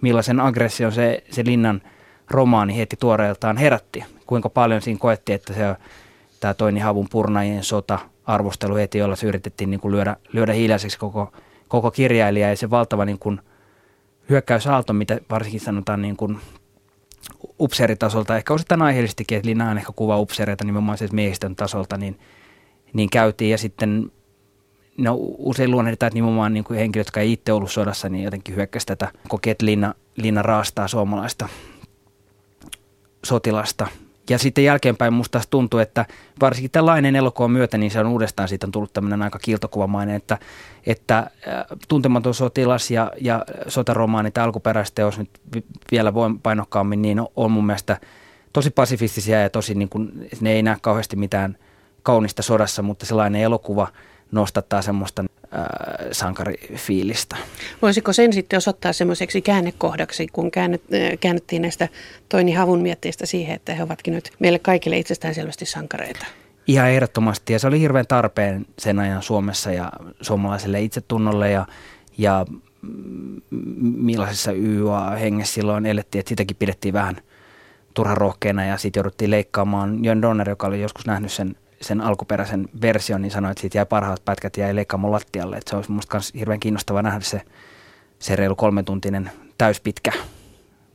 Millaisen 0.02 0.40
aggression 0.40 0.92
se, 0.92 1.24
se 1.32 1.46
Linnan 1.46 1.82
romaani 2.30 2.78
heti 2.78 2.96
tuoreeltaan 3.00 3.58
herätti. 3.58 4.04
Kuinka 4.26 4.50
paljon 4.50 4.82
siinä 4.82 5.00
koettiin, 5.00 5.36
että 5.36 5.54
se 5.54 5.76
tämä 6.40 6.54
Toini 6.54 6.80
Havun 6.80 7.08
purnajien 7.12 7.64
sota 7.64 8.00
arvostelu 8.28 8.76
heti, 8.76 8.98
jolla 8.98 9.16
se 9.16 9.28
yritettiin 9.28 9.70
niin 9.70 9.80
kuin 9.80 9.92
lyödä, 9.92 10.16
lyödä 10.34 10.54
hiljaiseksi 10.54 11.00
koko, 11.00 11.32
koko 11.68 11.92
kirjailija 11.92 12.50
ja 12.50 12.58
se 12.58 12.70
valtava 12.70 13.06
niin 13.06 13.20
kuin 13.20 13.42
hyökkäysaalto, 14.30 14.94
mitä 14.94 15.20
varsinkin 15.30 15.62
sanotaan 15.62 16.02
niin 16.02 16.18
kuin 16.18 16.40
upseeritasolta, 17.60 18.38
ehkä 18.38 18.54
osittain 18.54 18.82
aiheellisestikin, 18.82 19.38
että 19.38 19.50
Linna 19.50 19.72
on 19.72 19.78
ehkä 19.78 19.92
kuva 19.96 20.20
upseereita 20.20 20.64
nimenomaan 20.64 20.98
siis 20.98 21.12
miehistön 21.12 21.56
tasolta, 21.56 21.98
niin, 21.98 22.20
niin 22.94 23.10
käytiin 23.10 23.52
ja 23.52 23.58
sitten 23.58 24.12
no, 24.98 25.16
usein 25.20 25.72
luonnehditaan, 25.72 26.08
että 26.08 26.16
nimenomaan 26.16 26.54
niin 26.54 26.64
kuin 26.64 26.80
henkilöt, 26.80 27.08
jotka 27.08 27.20
ei 27.20 27.32
itse 27.32 27.54
ollut 27.54 27.72
sodassa, 27.72 28.10
niin 28.10 28.24
jotenkin 28.24 28.56
hyökkäsi 28.56 28.86
tätä, 28.86 29.12
koki, 29.28 29.50
että 29.50 29.66
Linna, 29.66 29.94
Linna 30.16 30.42
raastaa 30.42 30.88
suomalaista 30.88 31.50
sotilasta. 33.26 33.88
Ja 34.30 34.38
sitten 34.38 34.64
jälkeenpäin 34.64 35.14
musta 35.14 35.42
tuntuu, 35.50 35.80
että 35.80 36.06
varsinkin 36.42 36.72
tällainen 36.72 37.16
elokuvan 37.16 37.52
myötä, 37.52 37.78
niin 37.78 37.92
se 37.92 38.00
on 38.00 38.08
uudestaan 38.08 38.50
siitä 38.50 38.68
on 38.68 38.72
tullut 38.72 38.94
tämmöinen 38.94 39.22
aika 39.22 39.40
kiiltokuvamainen, 39.40 40.16
että, 40.16 40.38
että 40.86 41.18
äh, 41.18 41.30
tuntematon 41.88 42.34
sotilas 42.34 42.92
ja, 42.92 43.12
ja 43.22 43.46
sotaromaani 43.68 44.32
tai 44.32 44.44
alkuperäisteos 44.44 45.18
nyt 45.18 45.30
vielä 45.92 46.14
voin 46.14 46.40
painokkaammin, 46.40 47.02
niin 47.02 47.22
on, 47.36 47.52
mun 47.52 47.66
mielestä 47.66 47.98
tosi 48.54 48.70
pasifistisia 48.70 49.42
ja 49.42 49.50
tosi 49.50 49.76
niin 49.76 49.90
kuin, 49.90 50.30
ne 50.42 50.52
ei 50.52 50.64
näe 50.64 50.78
kauheasti 50.82 51.16
mitään 51.16 51.58
kaunista 52.04 52.42
sodassa, 52.42 52.82
mutta 52.82 53.06
sellainen 53.06 53.42
elokuva– 53.42 53.88
nostattaa 54.32 54.82
semmoista 54.82 55.24
sankarifiilistä. 56.12 57.36
Voisiko 57.82 58.14
sen 58.14 58.34
sitten 58.34 58.58
osoittaa 58.58 58.94
semmoiseksi 58.94 59.42
käännekohdaksi, 59.42 60.28
kun 60.28 60.52
käännet, 60.52 60.82
äh, 60.82 61.18
käännettiin 61.20 61.62
näistä 61.62 61.90
Toini 62.30 62.54
Havun 62.54 62.82
mietteistä 62.82 63.26
siihen, 63.26 63.56
että 63.56 63.74
he 63.74 63.84
ovatkin 63.84 64.14
nyt 64.14 64.32
meille 64.40 64.60
kaikille 64.60 64.98
itsestään 64.98 65.36
selvästi 65.36 65.66
sankareita? 65.66 66.26
Ihan 66.68 66.90
ehdottomasti 66.90 67.54
ja 67.54 67.60
se 67.60 67.68
oli 67.68 67.80
hirveän 67.80 68.08
tarpeen 68.08 68.66
sen 68.80 69.00
ajan 69.00 69.22
Suomessa 69.22 69.72
ja 69.72 69.92
suomalaiselle 70.22 70.82
itsetunnolle 70.82 71.52
ja, 71.52 71.66
ja 72.18 72.46
millaisessa 73.82 74.52
YA-hengessä 74.52 75.54
silloin 75.54 75.86
elettiin, 75.86 76.20
että 76.20 76.30
sitäkin 76.30 76.58
pidettiin 76.58 76.94
vähän 76.94 77.18
turhan 77.94 78.18
rohkeana 78.18 78.66
ja 78.66 78.78
sitten 78.78 79.00
jouduttiin 79.00 79.32
leikkaamaan 79.32 80.06
Jön 80.06 80.22
Donner, 80.22 80.50
joka 80.50 80.68
oli 80.68 80.82
joskus 80.82 81.06
nähnyt 81.06 81.32
sen 81.32 81.56
sen 81.82 82.02
alkuperäisen 82.02 82.68
version, 82.82 83.22
niin 83.22 83.32
sanoi, 83.32 83.52
että 83.52 83.62
siitä 83.62 83.78
jäi 83.78 83.86
parhaat 83.86 84.26
pätkät 84.26 84.58
ja 84.58 84.68
ei 84.68 84.86
mun 84.98 85.12
lattialle. 85.12 85.58
Että 85.58 85.70
se 85.70 85.76
olisi 85.76 85.92
musta 85.92 86.18
myös 86.18 86.34
hirveän 86.34 86.60
kiinnostava 86.60 87.02
nähdä 87.02 87.20
se, 87.20 87.42
se 88.20 88.36
reilu 88.36 88.56
kolmetuntinen 88.56 89.32
täyspitkä 89.58 90.12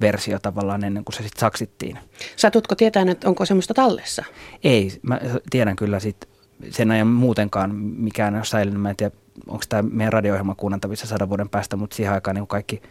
versio 0.01 0.39
tavallaan 0.39 0.85
ennen 0.85 1.05
kuin 1.05 1.15
se 1.15 1.23
sitten 1.23 1.41
saksittiin. 1.41 1.99
Satutko 2.37 2.75
tietää, 2.75 3.05
että 3.11 3.29
onko 3.29 3.45
semmoista 3.45 3.75
tallessa? 3.75 4.25
Ei, 4.65 5.01
mä 5.03 5.21
tiedän 5.51 5.77
kyllä 5.77 6.01
sit 6.01 6.29
sen 6.71 6.91
ajan 6.91 7.07
muutenkaan 7.07 7.75
mikään 7.75 8.35
on 8.35 8.47
säilynyt. 8.47 8.81
Mä 8.81 8.91
en 8.91 8.97
tiedä, 8.97 9.17
onko 9.47 9.65
tämä 9.69 9.89
meidän 9.93 10.13
radio-ohjelma 10.13 10.55
kuunnantavissa 10.55 11.07
sadan 11.07 11.29
vuoden 11.29 11.49
päästä, 11.49 11.77
mutta 11.77 11.97
siihen 11.97 12.13
aikaan 12.13 12.35
niin 12.35 12.47
kaikki 12.47 12.83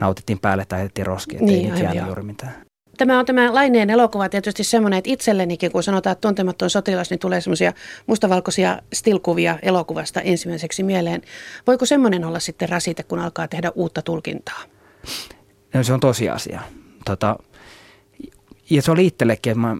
nautittiin 0.00 0.38
päälle 0.38 0.64
tai 0.64 0.78
heitettiin 0.78 1.06
roskiin, 1.06 1.42
että 1.42 1.52
niin, 1.52 1.74
ei 1.74 1.94
nyt 1.94 2.06
juuri 2.06 2.22
mitään. 2.22 2.54
Tämä 2.96 3.18
on 3.18 3.26
tämä 3.26 3.54
Laineen 3.54 3.90
elokuva 3.90 4.28
tietysti 4.28 4.64
semmoinen, 4.64 4.98
että 4.98 5.10
itsellenikin, 5.10 5.72
kun 5.72 5.82
sanotaan, 5.82 6.12
että 6.12 6.28
tuntematon 6.28 6.70
sotilas, 6.70 7.10
niin 7.10 7.18
tulee 7.18 7.40
semmoisia 7.40 7.72
mustavalkoisia 8.06 8.78
stilkuvia 8.92 9.58
elokuvasta 9.62 10.20
ensimmäiseksi 10.20 10.82
mieleen. 10.82 11.22
Voiko 11.66 11.86
semmoinen 11.86 12.24
olla 12.24 12.40
sitten 12.40 12.68
rasite, 12.68 13.02
kun 13.02 13.18
alkaa 13.18 13.48
tehdä 13.48 13.72
uutta 13.74 14.02
tulkintaa? 14.02 14.62
No, 15.74 15.82
se 15.82 15.92
on 15.92 16.00
tosiasia. 16.00 16.60
Tota, 17.04 17.36
ja 18.70 18.82
se 18.82 18.90
oli 18.90 19.06
itsellekin, 19.06 19.58
mä 19.58 19.76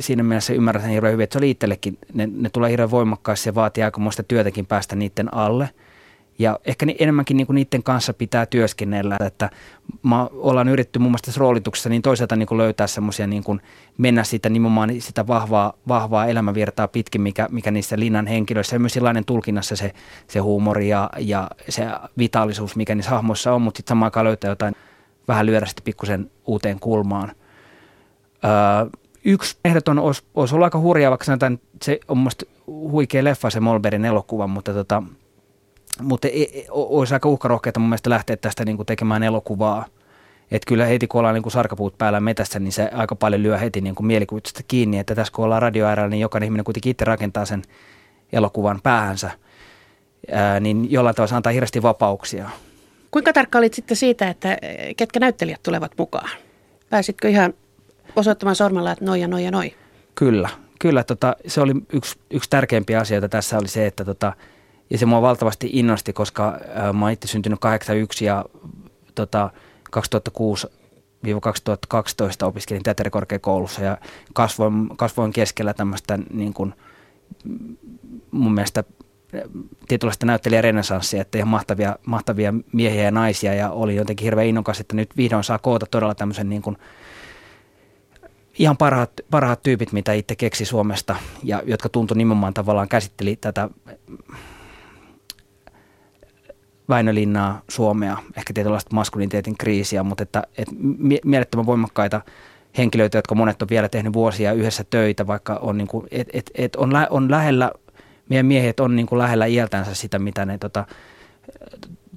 siinä 0.00 0.22
mielessä 0.22 0.52
ymmärrän 0.52 0.82
sen 0.82 0.92
hirveän 0.92 1.12
hyvin, 1.12 1.24
että 1.24 1.34
se 1.34 1.38
oli 1.38 1.50
itsellekin, 1.50 1.98
ne, 2.14 2.28
ne 2.32 2.50
tulee 2.50 2.70
hirveän 2.70 2.90
voimakkaasti, 2.90 3.44
se 3.44 3.54
vaatii 3.54 3.84
aikamoista 3.84 4.22
työtäkin 4.22 4.66
päästä 4.66 4.96
niiden 4.96 5.34
alle– 5.34 5.70
ja 6.42 6.58
ehkä 6.64 6.86
enemmänkin 6.98 7.36
niin 7.36 7.46
kuin 7.46 7.54
niiden 7.54 7.82
kanssa 7.82 8.14
pitää 8.14 8.46
työskennellä, 8.46 9.16
että 9.26 9.50
mä 10.02 10.26
ollaan 10.32 10.68
yritetty 10.68 10.98
muun 10.98 11.12
muassa 11.12 11.24
tässä 11.24 11.38
roolituksessa 11.38 11.88
niin 11.88 12.02
toisaalta 12.02 12.36
niin 12.36 12.46
kuin 12.46 12.58
löytää 12.58 12.86
semmoisia 12.86 13.26
niin 13.26 13.44
kuin 13.44 13.60
mennä 13.98 14.24
sitä 14.24 14.48
nimenomaan 14.48 14.90
sitä 14.98 15.26
vahvaa, 15.26 15.72
vahvaa 15.88 16.26
elämänvirtaa 16.26 16.88
pitkin, 16.88 17.20
mikä, 17.20 17.48
mikä 17.50 17.70
niissä 17.70 17.98
linnan 17.98 18.26
henkilöissä 18.26 18.76
on 18.76 18.82
myös 18.82 18.92
sellainen 18.92 19.24
tulkinnassa 19.24 19.76
se, 19.76 19.92
se 20.28 20.38
huumori 20.38 20.88
ja, 20.88 21.10
ja 21.18 21.50
se 21.68 21.86
vitaalisuus, 22.18 22.76
mikä 22.76 22.94
niissä 22.94 23.10
hahmoissa 23.10 23.52
on, 23.52 23.62
mutta 23.62 23.78
sitten 23.78 23.90
samaan 23.90 24.06
aikaan 24.06 24.26
löytää 24.26 24.50
jotain 24.50 24.74
vähän 25.28 25.46
lyödä 25.46 25.66
sitten 25.66 25.84
pikkusen 25.84 26.30
uuteen 26.46 26.80
kulmaan. 26.80 27.32
Öö, 28.44 29.00
yksi 29.24 29.56
ehdoton 29.64 29.98
olisi, 29.98 30.22
olisi 30.34 30.54
ollut 30.54 30.64
aika 30.64 30.78
hurjaa, 30.78 31.10
vaikka 31.10 31.24
sanotaan, 31.24 31.52
että 31.52 31.84
se 31.84 32.00
on 32.08 32.18
mun 32.18 32.30
huikea 32.66 33.24
leffa 33.24 33.50
se 33.50 33.60
Molberin 33.60 34.04
elokuva, 34.04 34.46
mutta 34.46 34.72
tota, 34.72 35.02
mutta 36.00 36.28
e, 36.28 36.42
e, 36.42 36.64
olisi 36.70 37.14
aika 37.14 37.28
uhkarohkeata 37.28 37.80
mun 37.80 37.88
mielestä 37.88 38.10
lähteä 38.10 38.36
tästä 38.36 38.64
niin 38.64 38.76
kuin 38.76 38.86
tekemään 38.86 39.22
elokuvaa. 39.22 39.86
Että 40.50 40.68
kyllä 40.68 40.86
heti 40.86 41.06
kun 41.06 41.18
ollaan 41.18 41.34
niin 41.34 41.42
kuin 41.42 41.52
sarkapuut 41.52 41.98
päällä 41.98 42.20
metässä, 42.20 42.58
niin 42.58 42.72
se 42.72 42.90
aika 42.92 43.14
paljon 43.14 43.42
lyö 43.42 43.58
heti 43.58 43.80
niin 43.80 43.94
kuin 43.94 44.06
mielikuvitusta 44.06 44.60
kiinni. 44.68 44.98
Että 44.98 45.14
tässä 45.14 45.32
kun 45.32 45.44
ollaan 45.44 45.62
radioäärällä, 45.62 46.10
niin 46.10 46.20
jokainen 46.20 46.46
ihminen 46.46 46.64
kuitenkin 46.64 46.90
itse 46.90 47.04
rakentaa 47.04 47.44
sen 47.44 47.62
elokuvan 48.32 48.80
päähänsä. 48.82 49.30
ää, 50.32 50.60
niin 50.60 50.92
jollain 50.92 51.16
tavalla 51.16 51.28
se 51.28 51.34
antaa 51.34 51.52
hirveästi 51.52 51.82
vapauksia. 51.82 52.50
Kuinka 53.10 53.32
tarkka 53.32 53.58
olit 53.58 53.74
sitten 53.74 53.96
siitä, 53.96 54.28
että 54.28 54.58
ketkä 54.96 55.20
näyttelijät 55.20 55.62
tulevat 55.62 55.92
mukaan? 55.98 56.30
Pääsitkö 56.90 57.28
ihan 57.28 57.54
osoittamaan 58.16 58.56
sormella, 58.56 58.92
että 58.92 59.04
noi 59.04 59.20
ja 59.20 59.28
noi 59.28 59.44
ja 59.44 59.50
noi? 59.50 59.74
Kyllä, 60.14 60.48
kyllä 60.78 61.04
tota, 61.04 61.36
se 61.46 61.60
oli 61.60 61.72
yksi, 61.92 62.18
yksi 62.30 62.50
tärkeimpiä 62.50 63.00
asioita 63.00 63.28
tässä 63.28 63.58
oli 63.58 63.68
se, 63.68 63.86
että 63.86 64.04
tota, 64.04 64.32
ja 64.92 64.98
se 64.98 65.06
mua 65.06 65.22
valtavasti 65.22 65.70
innosti, 65.72 66.12
koska 66.12 66.60
ää, 66.74 66.92
mä 66.92 67.04
oon 67.04 67.12
itse 67.12 67.28
syntynyt 67.28 67.60
81 67.60 68.24
ja 68.24 68.44
tota, 69.14 69.50
2006 69.90 70.66
2012 71.40 72.46
opiskelin 72.46 72.82
teatterikorkeakoulussa 72.82 73.82
ja 73.82 73.98
kasvoin, 74.32 74.96
kasvoin 74.96 75.32
keskellä 75.32 75.74
tämmöistä 75.74 76.18
niin 76.32 76.54
kuin, 76.54 76.74
mun 78.30 78.54
mielestä 78.54 78.84
tietynlaista 79.88 80.26
näyttelijärenesanssia, 80.26 81.22
että 81.22 81.38
ihan 81.38 81.48
mahtavia, 81.48 81.96
mahtavia 82.06 82.54
miehiä 82.72 83.02
ja 83.02 83.10
naisia 83.10 83.54
ja 83.54 83.70
oli 83.70 83.96
jotenkin 83.96 84.24
hirveän 84.24 84.46
innokas, 84.46 84.80
että 84.80 84.96
nyt 84.96 85.16
vihdoin 85.16 85.44
saa 85.44 85.58
koota 85.58 85.86
todella 85.86 86.14
tämmöisen 86.14 86.48
niin 86.48 86.62
kuin, 86.62 86.76
ihan 88.58 88.76
parhaat, 88.76 89.12
parhaat 89.30 89.62
tyypit, 89.62 89.92
mitä 89.92 90.12
itse 90.12 90.36
keksi 90.36 90.64
Suomesta 90.64 91.16
ja 91.42 91.62
jotka 91.66 91.88
tuntui 91.88 92.16
nimenomaan 92.16 92.54
tavallaan 92.54 92.88
käsitteli 92.88 93.36
tätä 93.36 93.68
Väinölinnaa, 96.92 97.62
Suomea, 97.68 98.16
ehkä 98.36 98.52
tietynlaista 98.52 98.94
maskuliniteetin 98.94 99.56
kriisiä, 99.58 100.02
mutta 100.02 100.22
että, 100.22 100.42
että 100.58 100.74
mielettömän 101.24 101.66
voimakkaita 101.66 102.20
henkilöitä, 102.78 103.18
jotka 103.18 103.34
monet 103.34 103.62
on 103.62 103.68
vielä 103.68 103.88
tehnyt 103.88 104.12
vuosia 104.12 104.52
yhdessä 104.52 104.84
töitä, 104.90 105.26
vaikka 105.26 105.54
on, 105.54 105.78
niin 105.78 105.88
kuin, 105.88 106.06
et, 106.10 106.28
et, 106.32 106.50
et 106.54 106.76
on, 106.76 106.92
lä, 106.92 107.06
on 107.10 107.30
lähellä, 107.30 107.70
meidän 108.28 108.46
miehet 108.46 108.80
on 108.80 108.96
niin 108.96 109.06
kuin 109.06 109.18
lähellä 109.18 109.46
iältänsä 109.46 109.94
sitä, 109.94 110.18
mitä 110.18 110.46
ne 110.46 110.58
tota, 110.58 110.86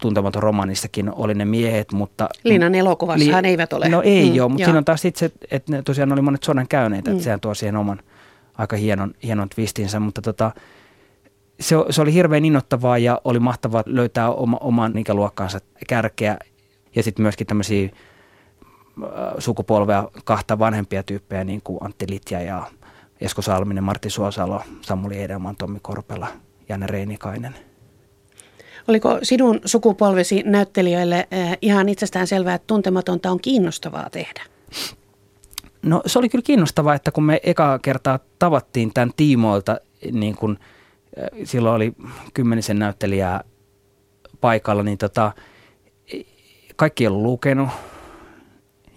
tuntematon 0.02 0.44
romanissakin 0.44 1.12
oli 1.14 1.34
ne 1.34 1.46
miehet, 1.46 1.92
mutta... 1.92 2.30
Linnan 2.44 2.76
elokuvassahan 2.76 3.44
li, 3.44 3.48
eivät 3.48 3.74
ole. 3.74 3.90
No 3.90 4.02
ei 4.02 4.30
mm, 4.30 4.42
ole, 4.42 4.50
mutta 4.50 4.62
joo. 4.62 4.68
siinä 4.68 4.78
on 4.78 4.86
taas 4.86 5.02
sitten 5.02 5.20
se, 5.20 5.48
että 5.52 5.72
ne 5.72 5.82
tosiaan 5.82 6.14
oli 6.14 6.22
monet 6.22 6.44
sodan 6.44 6.68
käyneet, 6.68 7.08
että 7.08 7.20
mm. 7.20 7.24
sehän 7.24 7.40
tuo 7.40 7.54
siihen 7.54 7.76
oman 7.76 8.00
aika 8.58 8.76
hienon, 8.76 9.14
hienon 9.24 9.50
twistinsä, 9.50 10.00
mutta 10.00 10.22
tota, 10.22 10.52
se, 11.60 11.76
se 11.90 12.02
oli 12.02 12.14
hirveän 12.14 12.46
innoittavaa 12.46 12.98
ja 12.98 13.22
oli 13.24 13.40
mahtavaa 13.40 13.84
löytää 13.86 14.32
oma, 14.32 14.58
oman 14.62 14.98
ikäluokkaansa 14.98 15.60
kärkeä 15.88 16.38
ja 16.96 17.04
sitten 17.04 17.24
myöskin 17.24 17.48
tämmöisiä 17.48 17.84
äh, 17.84 19.10
sukupolvea 19.40 20.10
kahta 20.24 20.60
vanhempia 20.60 21.04
tyyppejä, 21.04 21.44
niin 21.44 21.62
kuin 21.62 21.78
Antti 21.82 22.06
Litja 22.10 22.42
ja 22.42 22.68
Esko 23.22 23.42
Salminen, 23.42 23.84
Martti 23.84 24.10
Suosalo, 24.10 24.62
Samuli 24.82 25.22
Edelman, 25.22 25.56
Tommi 25.56 25.80
Korpela, 25.82 26.28
Janne 26.70 26.88
Reinikainen. 26.88 27.56
Oliko 28.88 29.20
sinun 29.24 29.60
sukupolvesi 29.66 30.44
näyttelijöille 30.46 31.28
äh, 31.34 31.58
ihan 31.62 31.90
itsestään 31.90 32.28
selvää, 32.28 32.56
että 32.56 32.68
tuntematonta 32.68 33.32
on 33.32 33.40
kiinnostavaa 33.40 34.10
tehdä? 34.10 34.42
No 35.82 36.02
se 36.06 36.20
oli 36.20 36.30
kyllä 36.30 36.44
kiinnostavaa, 36.44 36.96
että 36.96 37.12
kun 37.12 37.24
me 37.24 37.40
eka 37.44 37.80
kertaa 37.80 38.20
tavattiin 38.40 38.94
tämän 38.94 39.12
tiimoilta, 39.18 39.80
niin 40.12 40.36
kuin– 40.36 40.60
silloin 41.44 41.76
oli 41.76 41.94
kymmenisen 42.34 42.80
näyttelijää 42.80 43.44
paikalla, 44.42 44.84
niin 44.84 44.98
tota, 44.98 45.32
kaikki 46.76 47.04
ei 47.04 47.08
ollut 47.08 47.24
lukenut. 47.24 47.70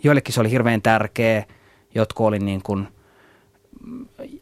Joillekin 0.03 0.35
se 0.35 0.41
oli 0.41 0.51
hirveän 0.51 0.83
tärkeä, 0.83 1.45
jotkut 1.95 2.27
oli 2.27 2.39
niin 2.39 2.63
kuin 2.63 2.89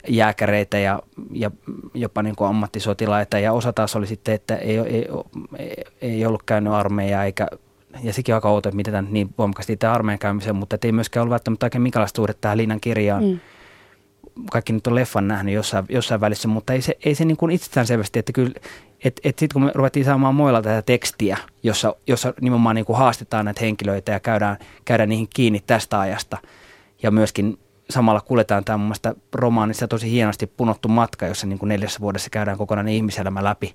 jääkäreitä 0.08 0.78
ja, 0.78 1.02
ja 1.30 1.50
jopa 1.94 2.22
niin 2.22 2.36
kuin 2.36 2.48
ammattisotilaita 2.48 3.38
ja 3.38 3.52
osa 3.52 3.72
taas 3.72 3.96
oli 3.96 4.06
sitten, 4.06 4.34
että 4.34 4.56
ei, 4.56 4.78
ei, 4.78 5.08
ei, 6.00 6.26
ollut 6.26 6.42
käynyt 6.42 6.72
armeijaa 6.72 7.24
eikä 7.24 7.46
ja 8.02 8.12
sekin 8.12 8.34
on 8.34 8.36
aika 8.36 8.50
outo, 8.50 8.68
että 8.68 8.76
miten 8.76 9.08
niin 9.10 9.34
voimakkaasti 9.38 9.76
tämä 9.76 9.92
armeijan 9.92 10.18
käymiseen, 10.18 10.56
mutta 10.56 10.78
ei 10.84 10.92
myöskään 10.92 11.22
ollut 11.22 11.30
välttämättä 11.30 11.66
oikein 11.66 11.82
minkälaista 11.82 12.16
suhdetta 12.16 12.40
tähän 12.40 12.58
Liinan 12.58 12.80
kirjaan. 12.80 13.24
Mm 13.24 13.40
kaikki 14.50 14.72
nyt 14.72 14.86
on 14.86 14.94
leffan 14.94 15.28
nähnyt 15.28 15.54
jossain, 15.54 15.84
jossain 15.88 16.20
välissä, 16.20 16.48
mutta 16.48 16.72
ei 16.72 16.82
se, 16.82 16.96
ei 17.04 17.14
se 17.14 17.24
niin 17.24 17.36
kuin 17.36 17.52
itsestäänselvästi, 17.52 18.18
että 18.18 18.32
kyllä, 18.32 18.52
että 19.04 19.20
et 19.24 19.38
sitten 19.38 19.54
kun 19.54 19.62
me 19.62 19.70
ruvettiin 19.74 20.04
saamaan 20.04 20.34
moilla 20.34 20.62
tätä 20.62 20.82
tekstiä, 20.82 21.36
jossa, 21.62 21.96
jossa 22.06 22.34
nimenomaan 22.40 22.76
niin 22.76 22.86
kuin 22.86 22.98
haastetaan 22.98 23.44
näitä 23.44 23.60
henkilöitä 23.60 24.12
ja 24.12 24.20
käydään, 24.20 24.56
käydään 24.84 25.08
niihin 25.08 25.28
kiinni 25.34 25.62
tästä 25.66 26.00
ajasta 26.00 26.38
ja 27.02 27.10
myöskin 27.10 27.58
samalla 27.90 28.20
kuljetaan 28.20 28.64
tämä 28.64 28.76
mun 28.76 28.86
mielestä 28.86 29.14
romaanissa 29.32 29.88
tosi 29.88 30.10
hienosti 30.10 30.46
punottu 30.46 30.88
matka, 30.88 31.26
jossa 31.26 31.46
niin 31.46 31.58
kuin 31.58 31.68
neljässä 31.68 32.00
vuodessa 32.00 32.30
käydään 32.30 32.58
kokonainen 32.58 32.94
ihmiselämä 32.94 33.44
läpi, 33.44 33.74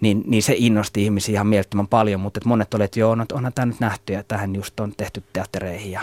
niin, 0.00 0.22
niin 0.26 0.42
se 0.42 0.54
innosti 0.56 1.04
ihmisiä 1.04 1.32
ihan 1.32 1.46
mielettömän 1.46 1.88
paljon, 1.88 2.20
mutta 2.20 2.40
monet 2.44 2.74
olivat, 2.74 2.84
että 2.84 3.00
joo, 3.00 3.14
no, 3.14 3.24
onhan 3.32 3.52
tämä 3.52 3.66
nyt 3.66 3.80
nähty 3.80 4.12
ja 4.12 4.22
tähän 4.22 4.54
just 4.54 4.80
on 4.80 4.92
tehty 4.96 5.22
teattereihin 5.32 5.92
ja 5.92 6.00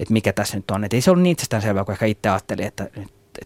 että 0.00 0.12
mikä 0.12 0.32
tässä 0.32 0.56
nyt 0.56 0.70
on. 0.70 0.84
Että 0.84 0.96
ei 0.96 1.00
se 1.00 1.10
ollut 1.10 1.22
niin 1.22 1.32
itsestäänselvää, 1.32 1.84
kun 1.84 1.92
ehkä 1.92 2.06
itse 2.06 2.28
ajattelin, 2.28 2.66
että, 2.66 2.88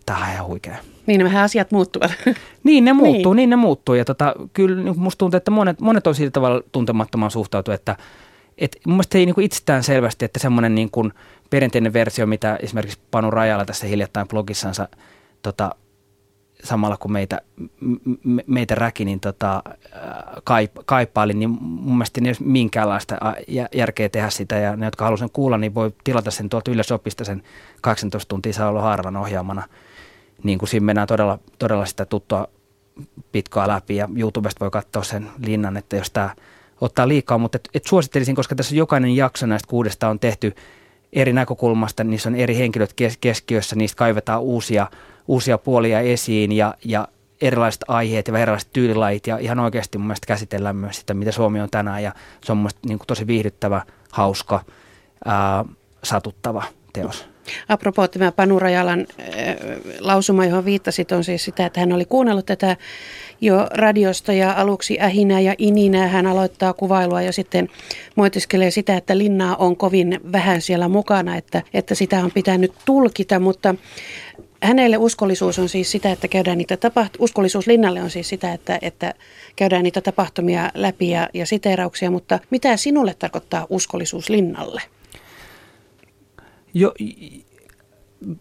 tämä 0.06 0.18
on 0.18 0.32
ihan 0.32 0.46
huikea. 0.46 0.76
Niin, 1.06 1.24
vähän 1.24 1.44
asiat 1.44 1.70
muuttuvat. 1.70 2.12
niin, 2.64 2.84
ne 2.84 2.92
muuttuu, 2.92 3.32
niin, 3.32 3.36
niin 3.36 3.50
ne 3.50 3.56
muuttuu. 3.56 3.94
Ja 3.94 4.04
tota, 4.04 4.34
kyllä 4.52 4.82
niin 4.82 4.98
musta 4.98 5.18
tuntuu, 5.18 5.36
että 5.38 5.50
monet, 5.50 5.80
monet 5.80 6.06
on 6.06 6.14
sillä 6.14 6.30
tavalla 6.30 6.62
tuntemattoman 6.72 7.30
suhtautu, 7.30 7.72
että 7.72 7.96
et 8.58 8.76
mun 8.86 8.94
mielestä 8.94 9.18
ei 9.18 9.26
niin 9.26 9.34
kuin 9.34 9.44
itsestään 9.44 9.82
selvästi, 9.82 10.24
että 10.24 10.38
semmoinen 10.38 10.74
niin 10.74 10.90
kuin 10.90 11.12
perinteinen 11.50 11.92
versio, 11.92 12.26
mitä 12.26 12.58
esimerkiksi 12.62 12.98
Panu 13.10 13.30
Rajala 13.30 13.64
tässä 13.64 13.86
hiljattain 13.86 14.28
blogissansa 14.28 14.88
tota, 15.42 15.74
samalla 16.64 16.96
kun 16.96 17.12
meitä, 17.12 17.40
me, 18.24 18.44
meitä 18.46 18.74
räki, 18.74 19.05
niin 19.05 19.20
tota, 19.20 19.62
kaip, 20.44 20.72
kaipaili, 20.85 21.33
niin 21.33 21.50
mun 21.61 21.96
mielestä 21.96 22.20
ei 22.24 22.29
ole 22.29 22.37
minkäänlaista 22.40 23.16
järkeä 23.74 24.09
tehdä 24.09 24.31
sitä. 24.31 24.57
Ja 24.57 24.77
ne, 24.77 24.87
jotka 24.87 25.05
haluaa 25.05 25.16
sen 25.16 25.31
kuulla, 25.31 25.59
niin 25.59 25.74
voi 25.74 25.92
tilata 26.05 26.31
sen 26.31 26.48
tuolta 26.48 26.70
Ylösopista 26.70 27.24
sen 27.24 27.42
18 27.81 28.29
tuntia 28.29 28.53
Saulo 28.53 28.81
Haaralan 28.81 29.16
ohjaamana. 29.16 29.62
Niin 30.42 30.59
kuin 30.59 30.68
siinä 30.68 30.87
mennään 30.87 31.09
todella, 31.09 31.38
todella 31.59 31.87
sitä 31.87 32.05
tuttua 32.07 32.48
pitkoa 33.33 33.68
läpi 33.68 33.96
ja 33.96 34.09
YouTubesta 34.16 34.61
voi 34.61 34.70
katsoa 34.70 35.03
sen 35.03 35.31
linnan, 35.46 35.77
että 35.77 35.96
jos 35.96 36.11
tämä 36.11 36.31
ottaa 36.81 37.09
liikaa, 37.09 37.38
mutta 37.38 37.57
et, 37.57 37.68
et 37.74 37.85
suosittelisin, 37.87 38.35
koska 38.35 38.55
tässä 38.55 38.74
jokainen 38.77 39.16
jakso 39.16 39.46
näistä 39.46 39.68
kuudesta 39.68 40.09
on 40.09 40.18
tehty 40.18 40.55
eri 41.12 41.33
näkökulmasta, 41.33 42.05
niissä 42.05 42.29
on 42.29 42.35
eri 42.35 42.57
henkilöt 42.57 42.92
kes- 42.92 43.16
keskiössä, 43.16 43.77
niistä 43.77 43.98
kaivetaan 43.98 44.42
uusia– 44.42 44.87
uusia 45.28 45.58
puolia 45.58 46.00
esiin 46.00 46.52
ja, 46.52 46.74
ja 46.84 47.08
erilaiset 47.40 47.84
aiheet 47.88 48.28
ja 48.28 48.38
erilaiset 48.38 48.72
tyylilajit 48.72 49.26
ja 49.26 49.38
ihan 49.38 49.58
oikeasti 49.58 49.98
mun 49.98 50.06
mielestä 50.06 50.26
käsitellään 50.26 50.76
myös 50.76 50.96
sitä, 50.96 51.14
mitä 51.14 51.32
Suomi 51.32 51.60
on 51.60 51.70
tänään 51.70 52.02
ja 52.02 52.12
se 52.44 52.52
on 52.52 52.58
mun 52.58 52.62
mielestä 52.62 52.80
niin 52.88 52.98
kuin 52.98 53.06
tosi 53.06 53.26
viihdyttävä, 53.26 53.82
hauska, 54.12 54.64
ää, 55.24 55.64
satuttava 56.02 56.64
teos. 56.92 57.28
Apropos 57.68 58.10
tämä 58.10 58.32
Panu 58.32 58.58
Rajalan 58.58 59.00
äh, 59.00 59.26
lausuma, 60.00 60.46
johon 60.46 60.64
viittasit, 60.64 61.12
on 61.12 61.24
siis 61.24 61.44
sitä, 61.44 61.66
että 61.66 61.80
hän 61.80 61.92
oli 61.92 62.04
kuunnellut 62.04 62.46
tätä 62.46 62.76
jo 63.40 63.66
radiosta 63.70 64.32
ja 64.32 64.52
aluksi 64.52 65.00
ähinää 65.00 65.40
ja 65.40 65.54
ininää. 65.58 66.08
Hän 66.08 66.26
aloittaa 66.26 66.72
kuvailua 66.72 67.22
ja 67.22 67.32
sitten 67.32 67.68
moitiskelee 68.16 68.70
sitä, 68.70 68.96
että 68.96 69.18
linnaa 69.18 69.56
on 69.56 69.76
kovin 69.76 70.20
vähän 70.32 70.60
siellä 70.60 70.88
mukana, 70.88 71.37
että, 71.37 71.62
että 71.74 71.94
sitä 71.94 72.24
on 72.24 72.30
pitänyt 72.34 72.72
tulkita, 72.84 73.38
mutta 73.38 73.74
hänelle 74.64 74.96
uskollisuus 74.96 75.59
on 75.59 75.68
siis 75.68 75.90
sitä, 75.90 76.12
että 76.12 76.29
käydään 76.29 76.59
niitä 76.59 76.74
tapaht- 76.74 77.16
uskollisuus 77.18 77.66
linnalle 77.66 78.03
on 78.03 78.11
siis 78.11 78.29
sitä, 78.29 78.53
että, 78.53 78.79
että 78.83 79.14
käydään 79.57 79.83
niitä 79.83 80.00
tapahtumia 80.00 80.70
läpi 80.74 81.11
ja, 81.11 81.29
ja 81.35 81.46
siteerauksia, 81.46 82.11
mutta 82.11 82.38
mitä 82.50 82.77
sinulle 82.77 83.14
tarkoittaa 83.14 83.66
uskollisuus 83.70 84.29
linnalle? 84.29 84.83
Jo, 86.74 86.94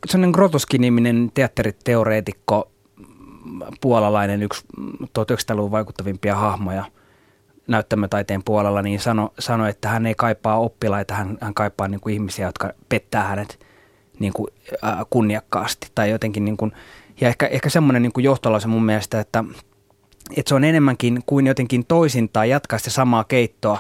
sellainen 0.08 0.32
Grotoski-niminen 0.32 1.32
teatteriteoreetikko, 1.34 2.72
puolalainen, 3.82 4.44
yksi 4.44 4.64
1900-luvun 5.04 5.72
vaikuttavimpia 5.72 6.36
hahmoja 6.36 6.86
näyttämötaiteen 7.68 8.44
puolella, 8.44 8.82
niin 8.82 9.00
sanoi, 9.00 9.30
sano, 9.40 9.68
että 9.68 9.90
hän 9.90 10.06
ei 10.06 10.16
kaipaa 10.16 10.60
oppilaita, 10.60 11.14
hän, 11.14 11.38
hän 11.42 11.54
kaipaa 11.54 11.88
niin 11.88 12.02
kuin 12.02 12.14
ihmisiä, 12.14 12.46
jotka 12.46 12.74
pettää 12.90 13.24
hänet– 13.24 13.60
niin 14.24 14.34
kuin, 14.34 14.48
äh, 14.84 14.98
kunniakkaasti 15.10 15.88
tai 15.96 16.10
jotenkin 16.10 16.46
niin 16.46 16.58
kuin, 16.58 16.72
ja 17.22 17.28
ehkä, 17.28 17.48
ehkä 17.48 17.70
semmoinen 17.70 18.02
niin 18.02 18.14
kuin 18.14 18.24
johtolause 18.24 18.68
mun 18.68 18.84
mielestä, 18.86 19.20
että, 19.20 19.44
että 20.38 20.50
se 20.50 20.56
on 20.56 20.64
enemmänkin 20.64 21.20
kuin 21.26 21.48
jotenkin 21.48 21.86
toisin 21.86 22.30
tai 22.30 22.50
jatkaa 22.50 22.80
sitä 22.80 22.90
samaa 22.90 23.24
keittoa 23.24 23.80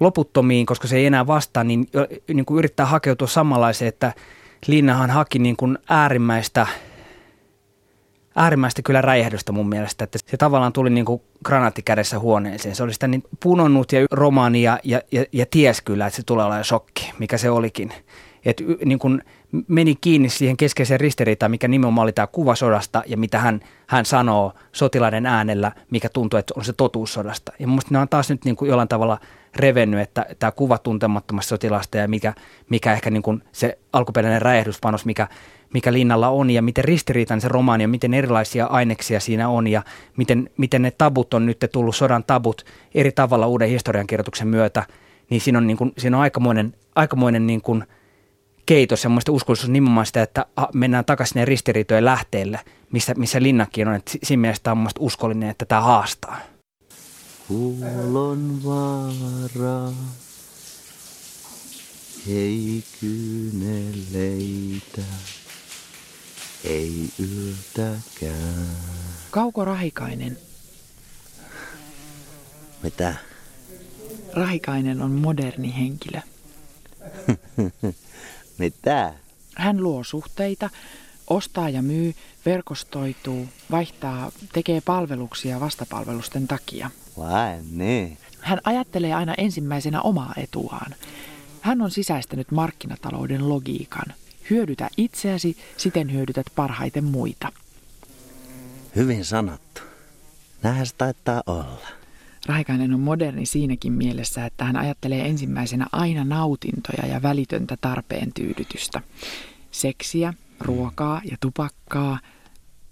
loputtomiin, 0.00 0.66
koska 0.66 0.88
se 0.88 0.96
ei 0.96 1.06
enää 1.06 1.26
vastaa, 1.26 1.64
niin, 1.64 1.86
niin 2.34 2.44
kuin 2.44 2.58
yrittää 2.58 2.86
hakeutua 2.86 3.28
samanlaiseen, 3.28 3.88
että 3.88 4.12
Linnahan 4.66 5.10
haki 5.10 5.38
niin 5.38 5.56
kuin 5.56 5.78
äärimmäistä, 5.88 6.66
äärimmäistä 8.36 8.82
kyllä 8.82 9.00
räjähdystä 9.00 9.52
mun 9.52 9.68
mielestä, 9.68 10.04
että 10.04 10.18
se 10.26 10.36
tavallaan 10.36 10.72
tuli 10.72 10.90
niin 10.90 11.04
kuin 11.04 11.22
granaatti 11.44 11.82
kädessä 11.82 12.18
huoneeseen. 12.18 12.74
Se 12.74 12.82
oli 12.82 12.92
sitä 12.92 13.08
niin 13.08 13.22
punonnut 13.40 13.92
ja 13.92 14.06
romaania 14.10 14.78
ja, 14.84 15.02
ja, 15.12 15.24
ja 15.32 15.46
ties 15.50 15.80
kyllä, 15.80 16.06
että 16.06 16.16
se 16.16 16.22
tulee 16.22 16.44
olemaan 16.44 16.64
shokki, 16.64 17.12
mikä 17.18 17.38
se 17.38 17.50
olikin. 17.50 17.92
että 18.44 18.64
niin 18.84 18.98
kun 18.98 19.22
meni 19.68 19.96
kiinni 20.00 20.28
siihen 20.28 20.56
keskeiseen 20.56 21.00
ristiriitaan, 21.00 21.50
mikä 21.50 21.68
nimenomaan 21.68 22.02
oli 22.02 22.12
tämä 22.12 22.26
kuva 22.26 22.54
sodasta 22.54 23.02
ja 23.06 23.16
mitä 23.16 23.38
hän, 23.38 23.60
hän 23.86 24.04
sanoo 24.04 24.52
sotilaiden 24.72 25.26
äänellä, 25.26 25.72
mikä 25.90 26.08
tuntuu, 26.08 26.38
että 26.38 26.54
on 26.56 26.64
se 26.64 26.72
totuus 26.72 27.12
sodasta. 27.12 27.52
Ja 27.58 27.66
minusta 27.66 27.88
ne 27.90 27.98
on 27.98 28.08
taas 28.08 28.30
nyt 28.30 28.44
niin 28.44 28.56
kuin 28.56 28.68
jollain 28.68 28.88
tavalla 28.88 29.18
revennyt, 29.56 30.00
että 30.00 30.26
tämä 30.38 30.52
kuva 30.52 30.78
tuntemattomasta 30.78 31.48
sotilasta 31.48 31.98
ja 31.98 32.08
mikä, 32.08 32.34
mikä 32.68 32.92
ehkä 32.92 33.10
niin 33.10 33.22
kuin 33.22 33.42
se 33.52 33.78
alkuperäinen 33.92 34.42
räjähdyspanos, 34.42 35.04
mikä, 35.04 35.28
mikä 35.74 35.92
linnalla 35.92 36.28
on 36.28 36.50
ja 36.50 36.62
miten 36.62 36.84
ristiriitainen 36.84 37.40
se 37.40 37.48
romaani 37.48 37.84
on, 37.84 37.90
miten 37.90 38.14
erilaisia 38.14 38.66
aineksia 38.66 39.20
siinä 39.20 39.48
on 39.48 39.66
ja 39.66 39.82
miten, 40.16 40.50
miten 40.56 40.82
ne 40.82 40.90
tabut 40.90 41.34
on 41.34 41.46
nyt 41.46 41.64
tullut, 41.72 41.96
sodan 41.96 42.24
tabut 42.24 42.64
eri 42.94 43.12
tavalla 43.12 43.46
uuden 43.46 43.68
historiankirjoituksen 43.68 44.48
myötä, 44.48 44.84
niin 45.30 45.40
siinä 45.40 45.58
on, 45.58 45.66
niin 45.66 45.76
kuin, 45.76 45.92
siinä 45.98 46.16
on 46.16 46.22
aikamoinen, 46.22 46.74
aikamoinen 46.94 47.46
niin 47.46 47.60
kuin– 47.60 47.84
keitos 48.70 49.04
ja 49.04 49.10
muista 49.10 49.32
uskollisuus 49.32 49.68
nimenomaan 49.68 50.06
sitä, 50.06 50.22
että 50.22 50.46
mennään 50.74 51.04
takaisin 51.04 51.34
ne 51.34 51.44
ristiriitojen 51.44 52.04
lähteelle, 52.04 52.60
missä, 52.92 53.14
missä 53.14 53.42
linnakin 53.42 53.88
on. 53.88 53.94
Että 53.94 54.12
siinä 54.22 54.40
mielessä 54.40 54.62
tämä 54.62 54.72
on 54.72 54.78
mun 54.78 54.90
uskollinen, 54.98 55.50
että 55.50 55.64
tämä 55.64 55.80
haastaa. 55.80 56.40
Kuulon 57.48 58.60
vaara, 58.64 59.92
ei 62.28 62.84
kyyneleitä, 63.00 65.02
ei 66.64 67.08
yltäkään. 67.18 68.66
Kauko 69.30 69.64
Rahikainen. 69.64 70.38
Mitä? 72.82 73.14
Rahikainen 74.32 75.02
on 75.02 75.10
moderni 75.10 75.74
henkilö. 75.76 76.20
Mitä? 78.60 79.14
Hän 79.56 79.82
luo 79.82 80.04
suhteita, 80.04 80.70
ostaa 81.30 81.68
ja 81.68 81.82
myy, 81.82 82.14
verkostoituu, 82.46 83.48
vaihtaa, 83.70 84.32
tekee 84.52 84.80
palveluksia 84.80 85.60
vastapalvelusten 85.60 86.48
takia. 86.48 86.90
Vai 87.18 87.58
niin? 87.70 88.18
Hän 88.40 88.60
ajattelee 88.64 89.14
aina 89.14 89.34
ensimmäisenä 89.38 90.00
omaa 90.00 90.32
etuaan. 90.36 90.94
Hän 91.60 91.82
on 91.82 91.90
sisäistänyt 91.90 92.50
markkinatalouden 92.50 93.48
logiikan. 93.48 94.14
Hyödytä 94.50 94.88
itseäsi, 94.96 95.56
siten 95.76 96.12
hyödytät 96.12 96.46
parhaiten 96.54 97.04
muita. 97.04 97.52
Hyvin 98.96 99.24
sanottu. 99.24 99.80
Näinhän 100.62 100.86
se 100.86 100.94
taitaa 100.94 101.42
olla. 101.46 101.99
Rahikainen 102.46 102.94
on 102.94 103.00
moderni 103.00 103.46
siinäkin 103.46 103.92
mielessä, 103.92 104.46
että 104.46 104.64
hän 104.64 104.76
ajattelee 104.76 105.26
ensimmäisenä 105.26 105.86
aina 105.92 106.24
nautintoja 106.24 107.06
ja 107.06 107.22
välitöntä 107.22 107.76
tarpeen 107.80 108.32
tyydytystä. 108.34 109.00
Seksiä, 109.70 110.34
ruokaa 110.60 111.20
ja 111.30 111.36
tupakkaa. 111.40 112.18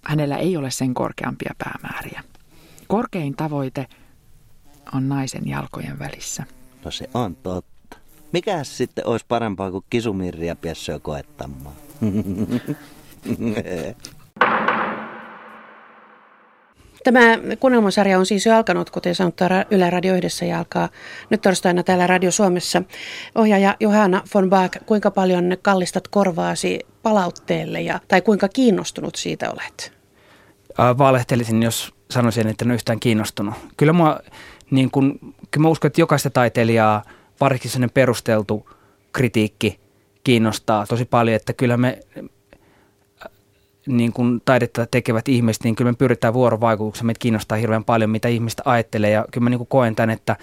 Hänellä 0.02 0.36
ei 0.36 0.56
ole 0.56 0.70
sen 0.70 0.94
korkeampia 0.94 1.54
päämääriä. 1.58 2.24
Korkein 2.88 3.36
tavoite 3.36 3.86
on 4.94 5.08
naisen 5.08 5.48
jalkojen 5.48 5.98
välissä. 5.98 6.44
No 6.84 6.90
se 6.90 7.10
on 7.14 7.36
totta. 7.36 7.98
Mikä 8.32 8.64
sitten 8.64 9.06
olisi 9.06 9.26
parempaa 9.28 9.70
kuin 9.70 9.84
kisumirriä 9.90 10.56
piässöä 10.56 10.98
koettamaan? 10.98 11.76
Tämä 17.04 17.38
kuunnelmasarja 17.60 18.18
on 18.18 18.26
siis 18.26 18.46
jo 18.46 18.56
alkanut, 18.56 18.90
kuten 18.90 19.14
sanottu, 19.14 19.44
Yle 19.70 19.90
Radio 19.90 20.14
yhdessä 20.14 20.44
ja 20.44 20.58
alkaa 20.58 20.88
nyt 21.30 21.40
torstaina 21.40 21.82
täällä 21.82 22.06
Radio 22.06 22.30
Suomessa. 22.30 22.82
Ohjaaja 23.34 23.76
Johanna 23.80 24.22
von 24.34 24.50
Baak, 24.50 24.76
kuinka 24.86 25.10
paljon 25.10 25.56
kallistat 25.62 26.08
korvaasi 26.08 26.80
palautteelle 27.02 27.80
ja, 27.80 28.00
tai 28.08 28.22
kuinka 28.22 28.48
kiinnostunut 28.48 29.14
siitä 29.14 29.50
olet? 29.50 29.92
Valehtelisin, 30.98 31.62
jos 31.62 31.94
sanoisin, 32.10 32.48
että 32.48 32.64
en 32.64 32.70
ole 32.70 32.74
yhtään 32.74 33.00
kiinnostunut. 33.00 33.54
Kyllä 33.76 33.92
mä, 33.92 34.18
niin 34.70 34.90
kun, 34.90 35.18
kyllä 35.50 35.64
mä 35.64 35.68
uskon, 35.68 35.88
että 35.88 36.00
jokaista 36.00 36.30
taiteilijaa, 36.30 37.02
varsinkin 37.40 37.90
perusteltu 37.94 38.70
kritiikki 39.12 39.80
kiinnostaa 40.24 40.86
tosi 40.86 41.04
paljon, 41.04 41.36
että 41.36 41.52
kyllä 41.52 41.76
me 41.76 41.98
niin 43.88 44.12
kuin 44.12 44.40
taidetta 44.44 44.86
tekevät 44.90 45.28
ihmiset, 45.28 45.64
niin 45.64 45.76
kyllä 45.76 45.92
me 45.92 45.96
pyritään 45.96 46.34
vuorovaikutukseen. 46.34 47.06
Meitä 47.06 47.18
kiinnostaa 47.18 47.58
hirveän 47.58 47.84
paljon, 47.84 48.10
mitä 48.10 48.28
ihmistä 48.28 48.62
ajattelee 48.66 49.10
ja 49.10 49.24
kyllä 49.30 49.44
mä 49.44 49.50
niin 49.50 49.58
kuin 49.58 49.68
koen 49.68 49.94
tämän, 49.94 50.10
että, 50.10 50.36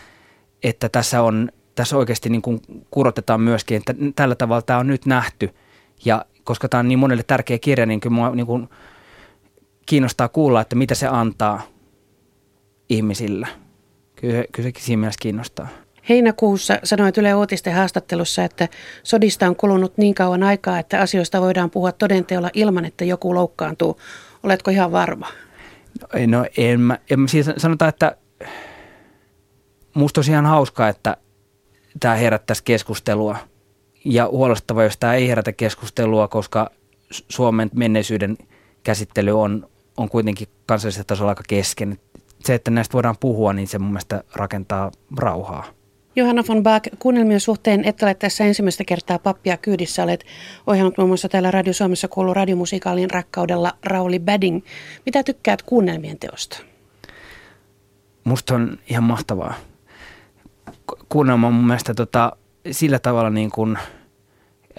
että 0.64 0.90
tässä, 0.90 1.22
on, 1.22 1.50
tässä 1.76 1.98
oikeasti 1.98 2.30
niin 2.30 2.42
kuin 2.42 2.62
kurotetaan 2.92 3.42
myöskin, 3.42 3.78
että 3.78 3.96
tällä 4.16 4.36
tavalla 4.36 4.62
tämä 4.62 4.80
on 4.80 4.88
nyt 4.88 5.06
nähty 5.06 5.50
ja 6.06 6.26
koska 6.44 6.70
tämä 6.70 6.80
on 6.80 6.88
niin 6.88 7.00
monelle 7.00 7.24
tärkeä 7.24 7.60
kirja, 7.60 7.86
niin 7.86 8.00
kyllä 8.00 8.16
mua 8.16 8.36
niin 8.36 8.46
kuin 8.46 8.70
kiinnostaa 9.86 10.28
kuulla, 10.28 10.62
että 10.62 10.76
mitä 10.76 10.96
se 10.96 11.08
antaa 11.08 11.62
ihmisillä. 12.90 13.48
Kyllä, 14.16 14.44
kyllä 14.52 14.68
sekin 14.68 14.84
siinä 14.84 15.00
mielessä 15.00 15.20
kiinnostaa. 15.22 15.68
Heinäkuussa 16.10 16.80
sanoit 16.84 17.18
Yle 17.18 17.36
Uutisten 17.36 17.74
haastattelussa, 17.74 18.44
että 18.44 18.68
sodista 19.04 19.48
on 19.48 19.56
kulunut 19.56 19.98
niin 19.98 20.16
kauan 20.16 20.44
aikaa, 20.44 20.80
että 20.80 21.00
asioista 21.00 21.42
voidaan 21.42 21.70
puhua 21.70 21.92
todenteolla 21.92 22.50
ilman, 22.54 22.86
että 22.86 23.06
joku 23.06 23.36
loukkaantuu. 23.36 24.00
Oletko 24.44 24.72
ihan 24.72 24.92
varma? 24.92 25.28
No, 26.02 26.08
no 26.40 26.46
en 26.58 26.80
mä, 26.80 27.00
en 27.10 27.20
mä 27.20 27.28
siis 27.28 27.50
sanotaan, 27.58 27.90
että 27.90 28.18
musta 29.94 30.20
olisi 30.20 30.32
ihan 30.32 30.46
hauskaa, 30.46 30.90
että 30.90 31.18
tämä 32.00 32.16
herättäisi 32.16 32.64
keskustelua. 32.64 33.38
Ja 34.06 34.28
huolestuttava, 34.28 34.84
jos 34.84 34.98
tämä 34.98 35.14
ei 35.14 35.28
herätä 35.28 35.52
keskustelua, 35.52 36.28
koska 36.28 36.70
Suomen 37.12 37.70
menneisyyden 37.74 38.38
käsittely 38.84 39.42
on, 39.42 39.70
on 39.98 40.10
kuitenkin 40.10 40.48
kansallisella 40.66 41.06
tasolla 41.08 41.32
aika 41.32 41.44
kesken. 41.48 42.00
Se, 42.40 42.54
että 42.54 42.72
näistä 42.72 42.94
voidaan 42.94 43.16
puhua, 43.20 43.54
niin 43.54 43.68
se 43.68 43.80
mun 43.80 43.92
mielestä 43.92 44.24
rakentaa 44.36 44.92
rauhaa. 45.18 45.75
Johanna 46.18 46.44
von 46.48 46.64
Baak, 46.64 46.84
kuunnelmien 47.00 47.40
suhteen 47.40 47.86
et 47.86 48.04
ole 48.04 48.14
tässä 48.14 48.46
ensimmäistä 48.46 48.84
kertaa 48.84 49.20
pappia 49.20 49.58
kyydissä. 49.58 50.04
Olet 50.04 50.26
ohjannut 50.68 50.98
muun 50.98 51.10
muassa 51.10 51.30
täällä 51.30 51.52
Radio 51.52 51.74
Suomessa 51.74 52.08
kuulu 52.08 52.34
radiomusikaalin 52.34 53.12
rakkaudella 53.12 53.74
Rauli 53.84 54.20
Badding. 54.20 54.62
Mitä 55.06 55.24
tykkäät 55.24 55.62
kuunnelmien 55.62 56.20
teosta? 56.20 56.58
Musta 58.24 58.56
on 58.56 58.80
ihan 58.90 59.04
mahtavaa. 59.04 59.54
Kuunnelma 61.10 61.48
on 61.48 61.54
mun 61.54 61.68
mielestä 61.68 61.94
tota, 61.94 62.38
sillä 62.72 63.00
tavalla 63.00 63.30
niin 63.30 63.52
kuin, 63.52 63.78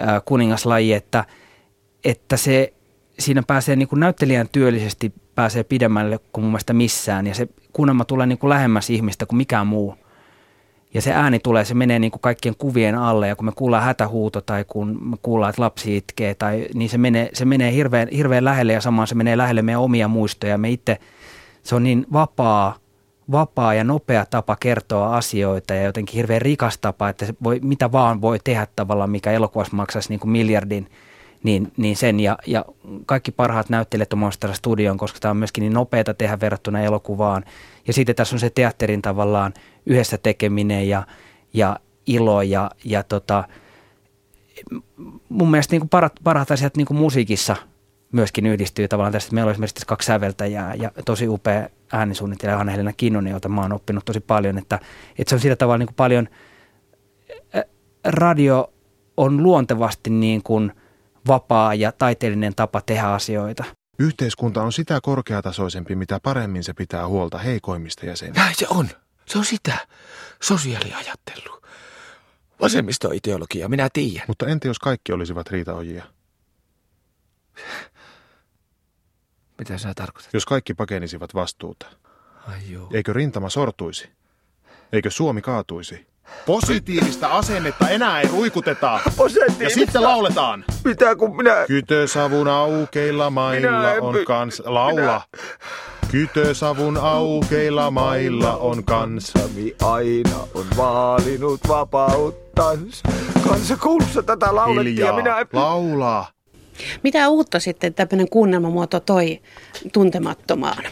äh, 0.01 0.23
kuningaslaji, 0.25 0.93
että, 0.93 1.25
että 2.05 2.37
se, 2.37 2.73
siinä 3.19 3.43
pääsee 3.47 3.77
niin 3.77 3.89
kuin 3.89 4.01
näyttelijän 4.01 4.49
työllisesti 4.53 5.13
pääsee 5.35 5.65
pidemmälle 5.65 6.19
kuin 6.33 6.45
mun 6.45 6.53
mielestä 6.53 6.73
missään. 6.73 7.27
Ja 7.27 7.35
se 7.35 7.49
kuunnelma 7.73 8.05
tulee 8.05 8.27
niin 8.27 8.39
kuin 8.39 8.51
lähemmäs 8.51 8.91
ihmistä 8.91 9.27
kuin 9.27 9.37
mikään 9.37 9.67
muu– 9.67 9.95
ja 10.97 11.03
se 11.03 11.13
ääni 11.13 11.39
tulee, 11.39 11.65
se 11.65 11.75
menee 11.75 11.99
niin 11.99 12.11
kuin 12.11 12.21
kaikkien 12.21 12.55
kuvien 12.59 12.95
alle 12.95 13.29
ja 13.29 13.37
kun 13.37 13.45
me 13.47 13.53
kuullaan 13.53 13.83
hätähuuto 13.83 14.41
tai 14.41 14.65
kun 14.69 14.99
me 15.11 15.17
kuullaan, 15.23 15.51
että 15.51 15.63
lapsi 15.63 15.97
itkee, 15.97 16.35
tai, 16.35 16.69
niin 16.75 16.91
se 16.91 16.99
menee, 16.99 17.31
se 17.33 17.45
menee 17.45 17.73
hirveän, 17.73 18.09
hirveän 18.09 18.45
lähelle 18.45 18.73
ja 18.73 18.81
samaan 18.81 19.09
se 19.09 19.15
menee 19.15 19.37
lähelle 19.37 19.63
meidän 19.63 19.81
omia 19.81 20.09
muistoja. 20.09 20.59
Me 20.59 20.71
itse, 20.71 20.99
se 21.63 21.75
on 21.75 21.83
niin 21.83 22.07
vapaa, 22.13 22.77
vapaa 23.33 23.75
ja 23.75 23.85
nopea 23.85 24.27
tapa 24.27 24.57
kertoa 24.61 25.17
asioita 25.17 25.75
ja 25.75 25.83
jotenkin 25.83 26.17
hirveän 26.17 26.43
rikas 26.43 26.79
tapa, 26.79 27.09
että 27.09 27.27
voi, 27.43 27.61
mitä 27.63 27.93
vaan 27.93 28.21
voi 28.21 28.39
tehdä 28.45 28.67
tavallaan, 28.77 29.11
mikä 29.11 29.33
elokuvassa 29.33 29.77
maksaisi 29.77 30.09
niin 30.09 30.21
kuin 30.21 30.31
miljardin, 30.31 30.89
niin, 31.43 31.73
niin 31.77 31.97
sen 31.97 32.21
ja, 32.21 32.39
ja 32.47 32.65
kaikki 33.07 33.33
parhaat 33.33 33.69
näyttelijät 33.69 34.13
on 34.13 34.19
muista 34.19 34.55
studion, 34.55 34.99
koska 34.99 35.19
tämä 35.21 35.31
on 35.31 35.37
myöskin 35.37 35.63
niin 35.63 35.73
nopeata 35.73 36.15
tehdä 36.15 36.41
verrattuna 36.41 36.81
elokuvaan. 36.81 37.45
Ja 37.87 37.93
sitten 37.93 38.17
tässä 38.17 38.37
on 38.37 38.41
se 38.41 38.51
teatterin 38.51 39.03
tavallaan 39.03 39.55
yhdessä 39.87 40.19
tekeminen 40.19 40.89
ja, 40.89 41.07
ja 41.53 41.81
ilo 42.07 42.43
ja, 42.43 42.71
ja 42.85 43.03
tota, 43.03 43.45
mun 45.29 45.51
mielestä 45.51 45.73
niin 45.73 45.81
kuin 45.81 45.89
parhaat, 45.89 46.13
parhaat 46.25 46.51
asiat 46.51 46.77
niin 46.77 46.87
kuin 46.87 46.99
musiikissa 46.99 47.57
myöskin 48.13 48.47
yhdistyy 48.47 48.89
tavallaan 48.89 49.13
tästä. 49.13 49.35
Meillä 49.35 49.49
on 49.49 49.53
esimerkiksi 49.53 49.87
kaksi 49.87 50.07
säveltäjää 50.07 50.75
ja 50.75 50.91
tosi 51.05 51.29
upea 51.29 51.69
äänisuunnittelija 51.93 52.57
Hanna-Helena 52.57 52.93
Kinnunen, 52.93 53.33
jota 53.33 53.49
mä 53.49 53.61
oon 53.61 53.73
oppinut 53.73 54.05
tosi 54.05 54.21
paljon. 54.21 54.59
Että, 54.59 54.79
että 55.19 55.31
se 55.31 55.35
on 55.35 55.41
sillä 55.41 55.57
tavalla 55.57 55.79
niin 55.79 55.87
kuin 55.87 55.97
paljon, 55.97 56.29
radio 58.05 58.73
on 59.17 59.43
luontevasti 59.43 60.11
niin 60.11 60.43
kuin 60.43 60.73
vapaa 61.27 61.75
ja 61.75 61.93
taiteellinen 61.93 62.55
tapa 62.55 62.81
tehdä 62.81 63.09
asioita. 63.09 63.65
Yhteiskunta 63.99 64.63
on 64.63 64.73
sitä 64.73 65.01
korkeatasoisempi, 65.03 65.97
mitä 65.97 66.21
paremmin 66.23 66.65
se 66.65 66.75
pitää 66.75 67.07
huolta 67.07 67.39
heikoimmista 67.39 68.07
jäsenistä. 68.07 68.41
Näin 68.41 68.55
se 68.55 68.67
on. 68.71 68.89
Se 69.27 69.39
on 69.39 69.45
sitä. 69.45 69.79
Sosiaaliajattelu. 70.43 71.63
Vasemmistoideologia, 72.61 73.69
minä 73.69 73.89
tiedän. 73.93 74.25
Mutta 74.29 74.47
entä 74.47 74.69
jos 74.69 74.79
kaikki 74.79 75.13
olisivat 75.13 75.51
riitaojia? 75.51 76.05
Mitä 79.59 79.79
sä 79.79 79.93
tarkoitat? 79.95 80.35
Jos 80.35 80.45
kaikki 80.45 80.75
pakenisivat 80.75 81.35
vastuuta. 81.35 81.87
Ai 82.49 82.59
joo. 82.71 82.91
Eikö 82.93 83.13
rintama 83.13 83.51
sortuisi? 83.51 84.11
Eikö 84.93 85.11
Suomi 85.11 85.43
kaatuisi? 85.43 86.07
Positiivista 86.47 87.29
asennetta 87.29 87.89
enää 87.89 88.21
ei 88.21 88.29
ruikuteta. 88.29 89.01
Positiivista. 89.17 89.63
Ja 89.65 89.71
sitten 89.71 90.03
lauletaan. 90.03 90.65
Mitä 90.85 91.17
kun 91.17 91.37
minä... 91.37 91.65
Kytösavun 91.67 92.49
aukeilla 92.49 93.31
mailla 93.31 93.71
Minä 93.71 93.97
on 94.01 94.15
kans... 94.27 94.63
Laula. 94.65 95.23
Kytösavun 96.11 96.97
aukeilla 96.97 97.91
mailla 97.91 98.57
on 98.57 98.85
kans... 98.85 99.27
Sami 99.27 99.75
aina 99.83 100.37
on 100.55 100.67
vaalinut 100.77 101.61
vapauttansa. 101.69 103.09
Kansakoulussa 103.49 104.23
tätä 104.23 104.55
laulettiin 104.55 104.97
ja 104.97 105.05
Hiljaa. 105.07 105.17
minä... 105.17 105.39
en- 105.41 105.47
Laulaa. 105.53 106.31
Mitä 107.03 107.29
uutta 107.29 107.61
sitten 107.61 107.95
tämmöinen 107.95 108.29
kuunnelmamuoto 108.29 109.01
toi 109.01 109.41
tuntemattomaan? 109.93 110.85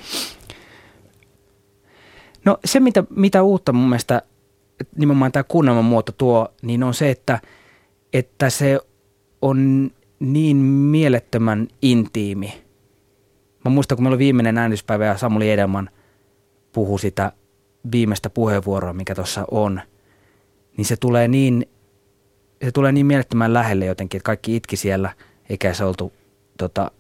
No 2.45 2.59
se, 2.65 2.81
mitä, 2.81 3.05
mitä 3.11 3.43
uutta 3.43 3.73
mun 3.73 3.89
mielestä 3.89 4.23
nimenomaan 4.97 5.33
tämä 5.33 5.45
kuunnelman 5.45 5.85
muoto 5.85 6.13
tuo, 6.13 6.49
niin 6.63 6.83
on 6.83 6.95
se, 6.95 7.11
että, 7.11 7.41
että 8.13 8.51
se 8.51 8.81
on 9.43 9.91
niin 10.21 10.57
mielettömän 10.57 11.69
intiimi. 11.83 12.65
Mä 13.65 13.71
muistan, 13.71 13.97
kun 13.97 14.05
meillä 14.05 14.15
oli 14.15 14.19
viimeinen 14.19 14.59
äänityspäivä 14.59 15.05
ja 15.05 15.19
Samuli 15.19 15.51
Edelman 15.51 15.91
puhui 16.73 17.01
sitä 17.01 17.33
viimeistä 17.93 18.31
puheenvuoroa, 18.31 18.93
mikä 18.93 19.15
tuossa 19.15 19.45
on, 19.51 19.81
niin 20.77 20.85
se 20.85 20.97
tulee 20.97 21.29
niin, 21.29 21.67
se 22.65 22.73
tulee 22.73 22.93
niin 22.93 23.07
mielettömän 23.07 23.55
lähelle 23.55 23.85
jotenkin, 23.85 24.19
että 24.19 24.27
kaikki 24.27 24.57
itki 24.57 24.77
siellä, 24.77 25.13
eikä 25.51 25.75
se 25.75 25.85
oltu 25.85 26.13
tota, 26.59 26.91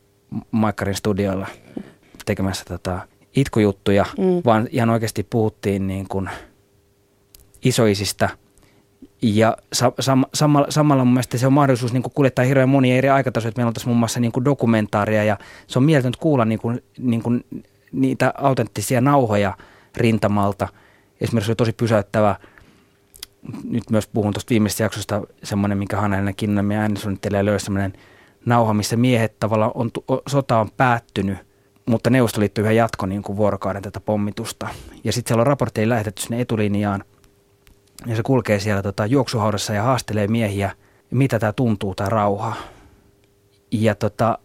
Maikkarin 0.50 0.94
studioilla 0.94 1.46
tekemässä 2.24 2.64
tota, 2.64 3.08
itkujuttuja, 3.36 4.06
mm. 4.18 4.42
vaan 4.44 4.68
ihan 4.70 4.90
oikeasti 4.90 5.26
puhuttiin 5.30 5.86
niin 5.86 6.08
kuin 6.08 6.30
isoisista. 7.64 8.28
Ja 9.22 9.56
sa- 9.72 9.92
sam- 10.00 10.28
samalla, 10.34 10.66
samalla 10.70 11.04
mun 11.04 11.14
mielestä 11.14 11.38
se 11.38 11.46
on 11.46 11.52
mahdollisuus 11.52 11.92
niin 11.92 12.02
kuin 12.02 12.12
kuljettaa 12.14 12.44
hirveän 12.44 12.68
monia 12.68 12.96
eri 12.96 13.08
aikatasoja. 13.08 13.52
Meillä 13.56 13.68
on 13.68 13.74
tässä 13.74 13.88
muun 13.88 13.98
muassa 13.98 14.20
niin 14.20 14.32
kuin 14.32 14.44
dokumentaaria 14.44 15.24
ja 15.24 15.38
se 15.66 15.78
on 15.78 15.84
mieletöntä 15.84 16.18
kuulla 16.20 16.44
niin 16.44 16.58
kuin, 16.58 16.82
niin 16.98 17.22
kuin 17.22 17.44
niitä 17.92 18.34
autenttisia 18.38 19.00
nauhoja 19.00 19.56
rintamalta. 19.96 20.68
Esimerkiksi 21.20 21.50
oli 21.50 21.56
tosi 21.56 21.72
pysäyttävä, 21.72 22.36
nyt 23.64 23.90
myös 23.90 24.06
puhun 24.06 24.32
tuosta 24.32 24.50
viimeisestä 24.50 24.82
jaksosta, 24.82 25.22
semmoinen, 25.42 25.78
minkä 25.78 25.96
Hanna 25.96 26.32
Kinnunen, 26.32 26.64
meidän 26.64 26.82
äänisuunnittelija, 26.82 27.44
löysi 27.44 27.64
semmoinen 27.64 27.92
nauha, 28.46 28.74
missä 28.74 28.96
miehet 28.96 29.40
tavallaan 29.40 29.72
on, 29.74 29.92
tu- 29.92 30.04
sota 30.26 30.58
on 30.58 30.70
päättynyt, 30.76 31.38
mutta 31.86 32.10
Neuvostoliitto 32.10 32.60
yhä 32.60 32.72
jatko 32.72 33.06
niin 33.06 33.22
kuin 33.22 33.36
vuorokauden 33.36 33.82
tätä 33.82 34.00
pommitusta. 34.00 34.68
Ja 35.04 35.12
sitten 35.12 35.30
siellä 35.30 35.40
on 35.40 35.46
raportteja 35.46 35.88
lähetetty 35.88 36.22
sinne 36.22 36.40
etulinjaan, 36.40 37.04
ja 38.06 38.16
se 38.16 38.22
kulkee 38.22 38.60
siellä 38.60 38.82
tota, 38.82 39.06
juoksuhaudassa 39.06 39.74
ja 39.74 39.82
haastelee 39.82 40.26
miehiä, 40.26 40.70
mitä 41.10 41.38
tämä 41.38 41.52
tuntuu, 41.52 41.94
tämä 41.94 42.10
rauha. 42.10 42.54
Ja 43.70 43.94
tota, 43.94 44.38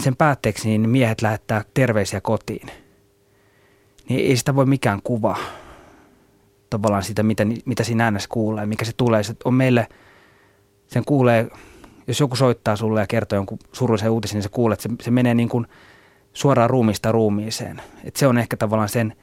sen 0.00 0.16
päätteeksi 0.16 0.68
niin 0.68 0.90
miehet 0.90 1.22
lähettää 1.22 1.64
terveisiä 1.74 2.20
kotiin. 2.20 2.68
Niin 4.08 4.30
ei 4.30 4.36
sitä 4.36 4.54
voi 4.54 4.66
mikään 4.66 5.00
kuva 5.04 5.36
tavallaan 6.70 7.02
sitä, 7.02 7.22
mitä, 7.22 7.46
mitä 7.64 7.84
siinä 7.84 8.04
äänessä 8.04 8.28
kuulee, 8.32 8.66
mikä 8.66 8.84
se 8.84 8.92
tulee. 8.96 9.22
Se 9.22 9.34
on 9.44 9.54
meille, 9.54 9.86
sen 10.86 11.04
kuulee, 11.04 11.48
jos 12.06 12.20
joku 12.20 12.36
soittaa 12.36 12.76
sulle 12.76 13.00
ja 13.00 13.06
kertoo 13.06 13.36
jonkun 13.36 13.58
surullisen 13.72 14.10
uutisen, 14.10 14.36
niin 14.36 14.42
se 14.42 14.48
kuulee, 14.48 14.72
että 14.72 14.82
se, 14.82 14.94
se 15.00 15.10
menee 15.10 15.34
niin 15.34 15.48
kuin 15.48 15.66
suoraan 16.32 16.70
ruumista 16.70 17.12
ruumiiseen. 17.12 17.82
Et 18.04 18.16
se 18.16 18.26
on 18.26 18.38
ehkä 18.38 18.56
tavallaan 18.56 18.88
sen, 18.88 19.14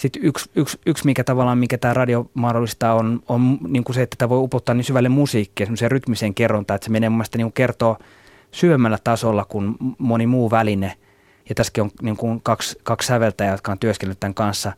sitten 0.00 0.22
yksi, 0.24 0.50
yksi, 0.54 0.78
yksi, 0.86 1.04
mikä 1.04 1.24
tavallaan, 1.24 1.58
mikä 1.58 1.78
tämä 1.78 1.94
radio 1.94 2.30
mahdollistaa, 2.34 2.94
on, 2.94 3.22
on 3.28 3.58
niin 3.68 3.84
kuin 3.84 3.94
se, 3.94 4.02
että 4.02 4.16
tämä 4.18 4.28
voi 4.28 4.38
upottaa 4.38 4.74
niin 4.74 4.84
syvälle 4.84 5.08
musiikkia, 5.08 5.66
semmoiseen 5.66 5.90
rytmiseen 5.90 6.34
kerrontaan, 6.34 6.76
että 6.76 6.84
se 6.84 6.90
menee 6.90 7.08
mun 7.08 7.16
mielestä 7.16 7.38
niin 7.38 7.44
kuin 7.44 7.52
kertoo 7.52 7.96
syömällä 8.50 8.98
tasolla 9.04 9.44
kuin 9.44 9.74
moni 9.98 10.26
muu 10.26 10.50
väline. 10.50 10.96
Ja 11.48 11.54
tässäkin 11.54 11.84
on 11.84 11.90
niin 12.02 12.16
kuin 12.16 12.40
kaksi, 12.42 12.78
kaksi 12.82 13.06
säveltäjää, 13.06 13.54
jotka 13.54 13.72
on 13.72 13.78
työskennellyt 13.78 14.20
tämän 14.20 14.34
kanssa, 14.34 14.72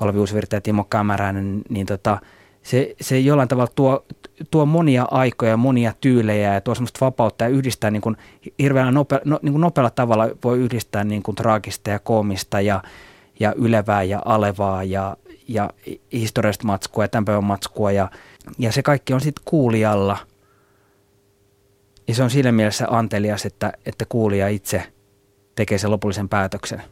Olavi 0.00 0.18
Uusivirta 0.18 0.56
ja 0.56 0.60
Timo 0.60 0.84
Kämäräinen, 0.84 1.62
niin 1.68 1.86
tota, 1.86 2.18
se, 2.62 2.94
se 3.00 3.18
jollain 3.18 3.48
tavalla 3.48 3.72
tuo, 3.74 4.04
tuo 4.50 4.66
monia 4.66 5.06
aikoja, 5.10 5.56
monia 5.56 5.92
tyylejä 6.00 6.54
ja 6.54 6.60
tuo 6.60 6.74
semmoista 6.74 7.04
vapautta 7.04 7.44
ja 7.44 7.48
yhdistää 7.48 7.90
niin 7.90 8.02
kuin 8.02 8.16
hirveän 8.58 8.94
nope, 8.94 9.20
no, 9.24 9.38
niin 9.42 9.52
kuin 9.52 9.60
nopealla 9.60 9.90
tavalla 9.90 10.28
voi 10.44 10.58
yhdistää 10.58 11.04
niin 11.04 11.22
kuin 11.22 11.34
traagista 11.34 11.90
ja 11.90 11.98
koomista 11.98 12.60
ja, 12.60 12.82
ja 13.40 13.52
ylevää 13.56 14.02
ja 14.02 14.22
alevaa 14.24 14.84
ja, 14.84 15.16
ja 15.48 15.70
historiallista 16.12 16.66
matskua 16.66 17.04
ja 17.04 17.08
tämän 17.08 17.24
päivän 17.24 17.44
matskua 17.44 17.92
ja, 17.92 18.10
ja 18.58 18.72
se 18.72 18.82
kaikki 18.82 19.12
on 19.12 19.20
sitten 19.20 19.42
kuulijalla. 19.44 20.16
Ja 22.08 22.14
se 22.14 22.22
on 22.22 22.30
siinä 22.30 22.52
mielessä 22.52 22.86
antelias, 22.90 23.46
että, 23.46 23.72
että 23.86 24.04
kuulija 24.08 24.48
itse 24.48 24.82
tekee 25.54 25.78
sen 25.78 25.90
lopullisen 25.90 26.28
päätöksen. 26.28 26.82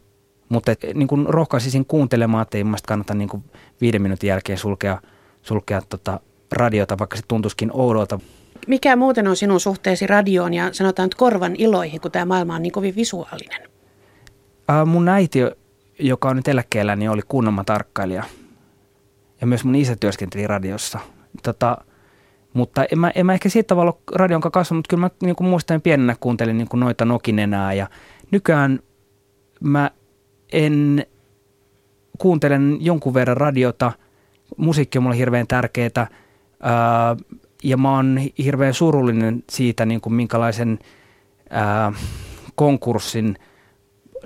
Mutta 0.49 0.73
et, 0.73 0.81
niin 0.95 1.09
kuin 1.09 1.27
rohkaisisin 1.29 1.87
kuuntelemaan, 1.87 2.43
että 2.43 2.59
ei 2.59 2.65
kannata 2.87 3.15
niin 3.15 3.29
kuin 3.29 3.45
viiden 3.81 4.03
minuutin 4.03 4.29
jälkeen 4.29 4.59
sulkea, 4.59 5.01
sulkea 5.43 5.83
tota 5.89 6.21
radiota, 6.53 6.99
vaikka 6.99 7.17
se 7.17 7.23
tuntuisikin 7.29 7.71
oudolta. 7.73 8.21
Mikä 8.67 8.97
muuten 8.97 9.29
on 9.29 9.37
sinun 9.37 9.61
suhteesi 9.61 10.07
radioon 10.07 10.55
ja 10.55 10.73
sanotaan 10.73 11.07
nyt 11.07 11.15
korvan 11.15 11.57
iloihin, 11.59 12.01
kun 12.01 12.11
tämä 12.11 12.25
maailma 12.25 12.55
on 12.55 12.63
niin 12.63 12.73
kovin 12.73 12.97
visuaalinen? 12.97 13.69
Ää, 14.69 14.85
mun 14.85 15.09
äiti, 15.09 15.39
joka 15.99 16.29
on 16.29 16.37
nyt 16.37 16.49
eläkkeellä, 16.49 16.97
niin 16.97 17.11
oli 17.11 17.23
kuunnelma 17.29 17.65
tarkkailija. 17.65 18.25
Ja 19.41 19.47
myös 19.47 19.65
mun 19.65 19.75
isä 19.75 19.97
työskenteli 19.97 20.47
radiossa. 20.47 20.99
Tota, 21.43 21.79
mutta 22.53 22.85
en 22.93 22.99
mä, 22.99 23.13
en 23.15 23.27
mä 23.27 23.33
ehkä 23.33 23.49
siitä 23.49 23.67
tavalla 23.67 23.99
radion 24.15 24.41
kanssa 24.41 24.75
mutta 24.75 24.89
kyllä 24.89 25.01
mä 25.01 25.11
niin 25.23 25.37
kuin 25.37 25.49
muistan 25.49 25.81
pienenä 25.81 26.17
kuuntelin 26.21 26.59
niin 26.59 26.69
kuin 26.69 26.81
noita 26.81 27.05
Nokinenää 27.05 27.73
ja 27.73 27.89
nykyään 28.31 28.81
mä 29.61 29.91
en 30.53 31.07
kuuntelen 32.19 32.79
jonkun 32.81 33.15
verran 33.15 33.37
radiota. 33.37 33.93
Musiikki 34.57 34.99
on 34.99 35.03
mulle 35.03 35.17
hirveän 35.17 35.47
tärkeää 35.47 36.07
ää, 36.61 37.17
ja 37.63 37.77
mä 37.77 37.97
oon 37.97 38.21
hirveän 38.39 38.75
surullinen 38.75 39.45
siitä, 39.51 39.87
niin 39.87 40.01
kuin 40.01 40.15
minkälaisen 40.15 40.79
ää, 41.51 41.93
konkurssin 42.55 43.37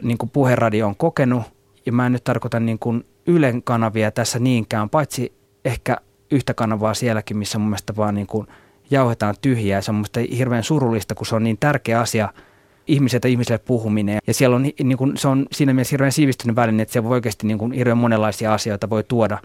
niin 0.03 0.19
kuin 0.19 0.31
puheradio 0.31 0.87
on 0.87 0.97
kokenut. 0.97 1.43
Ja 1.91 1.95
mä 1.95 2.07
en 2.07 2.13
nyt 2.13 2.25
tarkoita 2.25 2.61
niin 2.61 2.79
kuin 2.79 3.05
Ylen 3.27 3.63
kanavia 3.63 4.11
tässä 4.11 4.39
niinkään, 4.39 4.91
paitsi 4.91 5.33
ehkä 5.65 5.97
yhtä 6.31 6.55
kanavaa 6.55 6.95
sielläkin, 6.95 7.37
missä 7.37 7.59
mun 7.59 7.69
mielestä 7.69 7.97
vaan 7.97 8.15
niin 8.15 8.27
kuin 8.27 8.47
jauhetaan 8.91 9.35
tyhjää. 9.41 9.81
Se 9.81 9.91
on 9.91 9.95
mun 9.95 10.07
hirveän 10.37 10.65
surullista, 10.65 11.15
kun 11.15 11.27
se 11.27 11.37
on 11.37 11.45
niin 11.45 11.59
tärkeä 11.61 12.01
asia– 12.01 12.29
ihmiseltä 12.91 13.29
ihmiselle 13.29 13.59
puhuminen. 13.59 14.19
Ja 14.27 14.35
siellä 14.35 14.57
on, 14.57 14.63
niin 14.63 14.99
kuin, 14.99 15.17
se 15.17 15.29
on 15.29 15.47
siinä 15.53 15.75
mielessä 15.75 15.93
hirveän 15.93 16.13
sivistynyt 16.13 16.57
väline, 16.57 16.83
että 16.83 16.93
se 16.93 17.05
voi 17.05 17.11
oikeasti 17.11 17.47
niin 17.47 17.59
kuin, 17.59 17.73
hirveän 17.73 17.99
monenlaisia 17.99 18.55
asioita 18.55 18.91
voi 18.91 19.05
tuoda. 19.05 19.39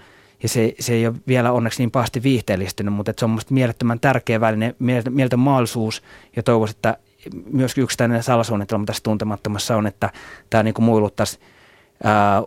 Ja 0.44 0.50
se, 0.50 0.76
se 0.80 0.94
ei 0.94 1.08
ole 1.08 1.16
vielä 1.28 1.52
onneksi 1.52 1.82
niin 1.82 1.92
pahasti 1.92 2.24
viihteellistynyt, 2.24 2.94
mutta 2.94 3.14
se 3.18 3.26
on 3.26 3.32
minusta 3.32 3.54
mielettömän 3.54 4.00
tärkeä 4.00 4.42
väline, 4.42 4.76
mieletön 5.10 5.40
mahdollisuus. 5.40 6.04
Ja 6.36 6.44
toivoisin, 6.44 6.76
että 6.76 6.98
myös 7.52 7.78
yksi 7.78 7.98
tämmöinen 7.98 8.24
salasuunnitelma 8.24 8.86
tässä 8.86 9.04
tuntemattomassa 9.04 9.78
on, 9.78 9.88
että 9.88 10.10
tämä 10.50 10.64
niin 10.64 10.74
kuin 10.74 10.86
muiluttaisi 10.86 11.40
ää, 12.04 12.42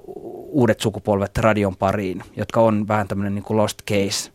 uudet 0.50 0.80
sukupolvet 0.80 1.38
radion 1.38 1.76
pariin, 1.76 2.22
jotka 2.36 2.60
on 2.60 2.88
vähän 2.88 3.08
tämmöinen 3.08 3.34
niin 3.34 3.44
lost 3.48 3.78
case 3.90 4.32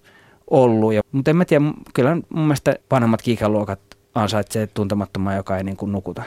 ollut. 0.50 0.94
Ja, 0.94 1.02
mutta 1.12 1.32
en 1.32 1.38
mä 1.38 1.46
tiedä, 1.46 1.66
kyllä 1.94 2.16
mun 2.16 2.46
mielestä 2.46 2.76
vanhemmat 2.92 3.22
kiikaluokat 3.22 3.80
ansaitsee 4.16 4.68
tuntemattomaa, 4.68 5.36
joka 5.36 5.58
ei 5.58 5.64
niin 5.64 5.78
kuin 5.78 5.92
nukuta. 5.92 6.24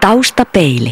Taustapeili. 0.00 0.90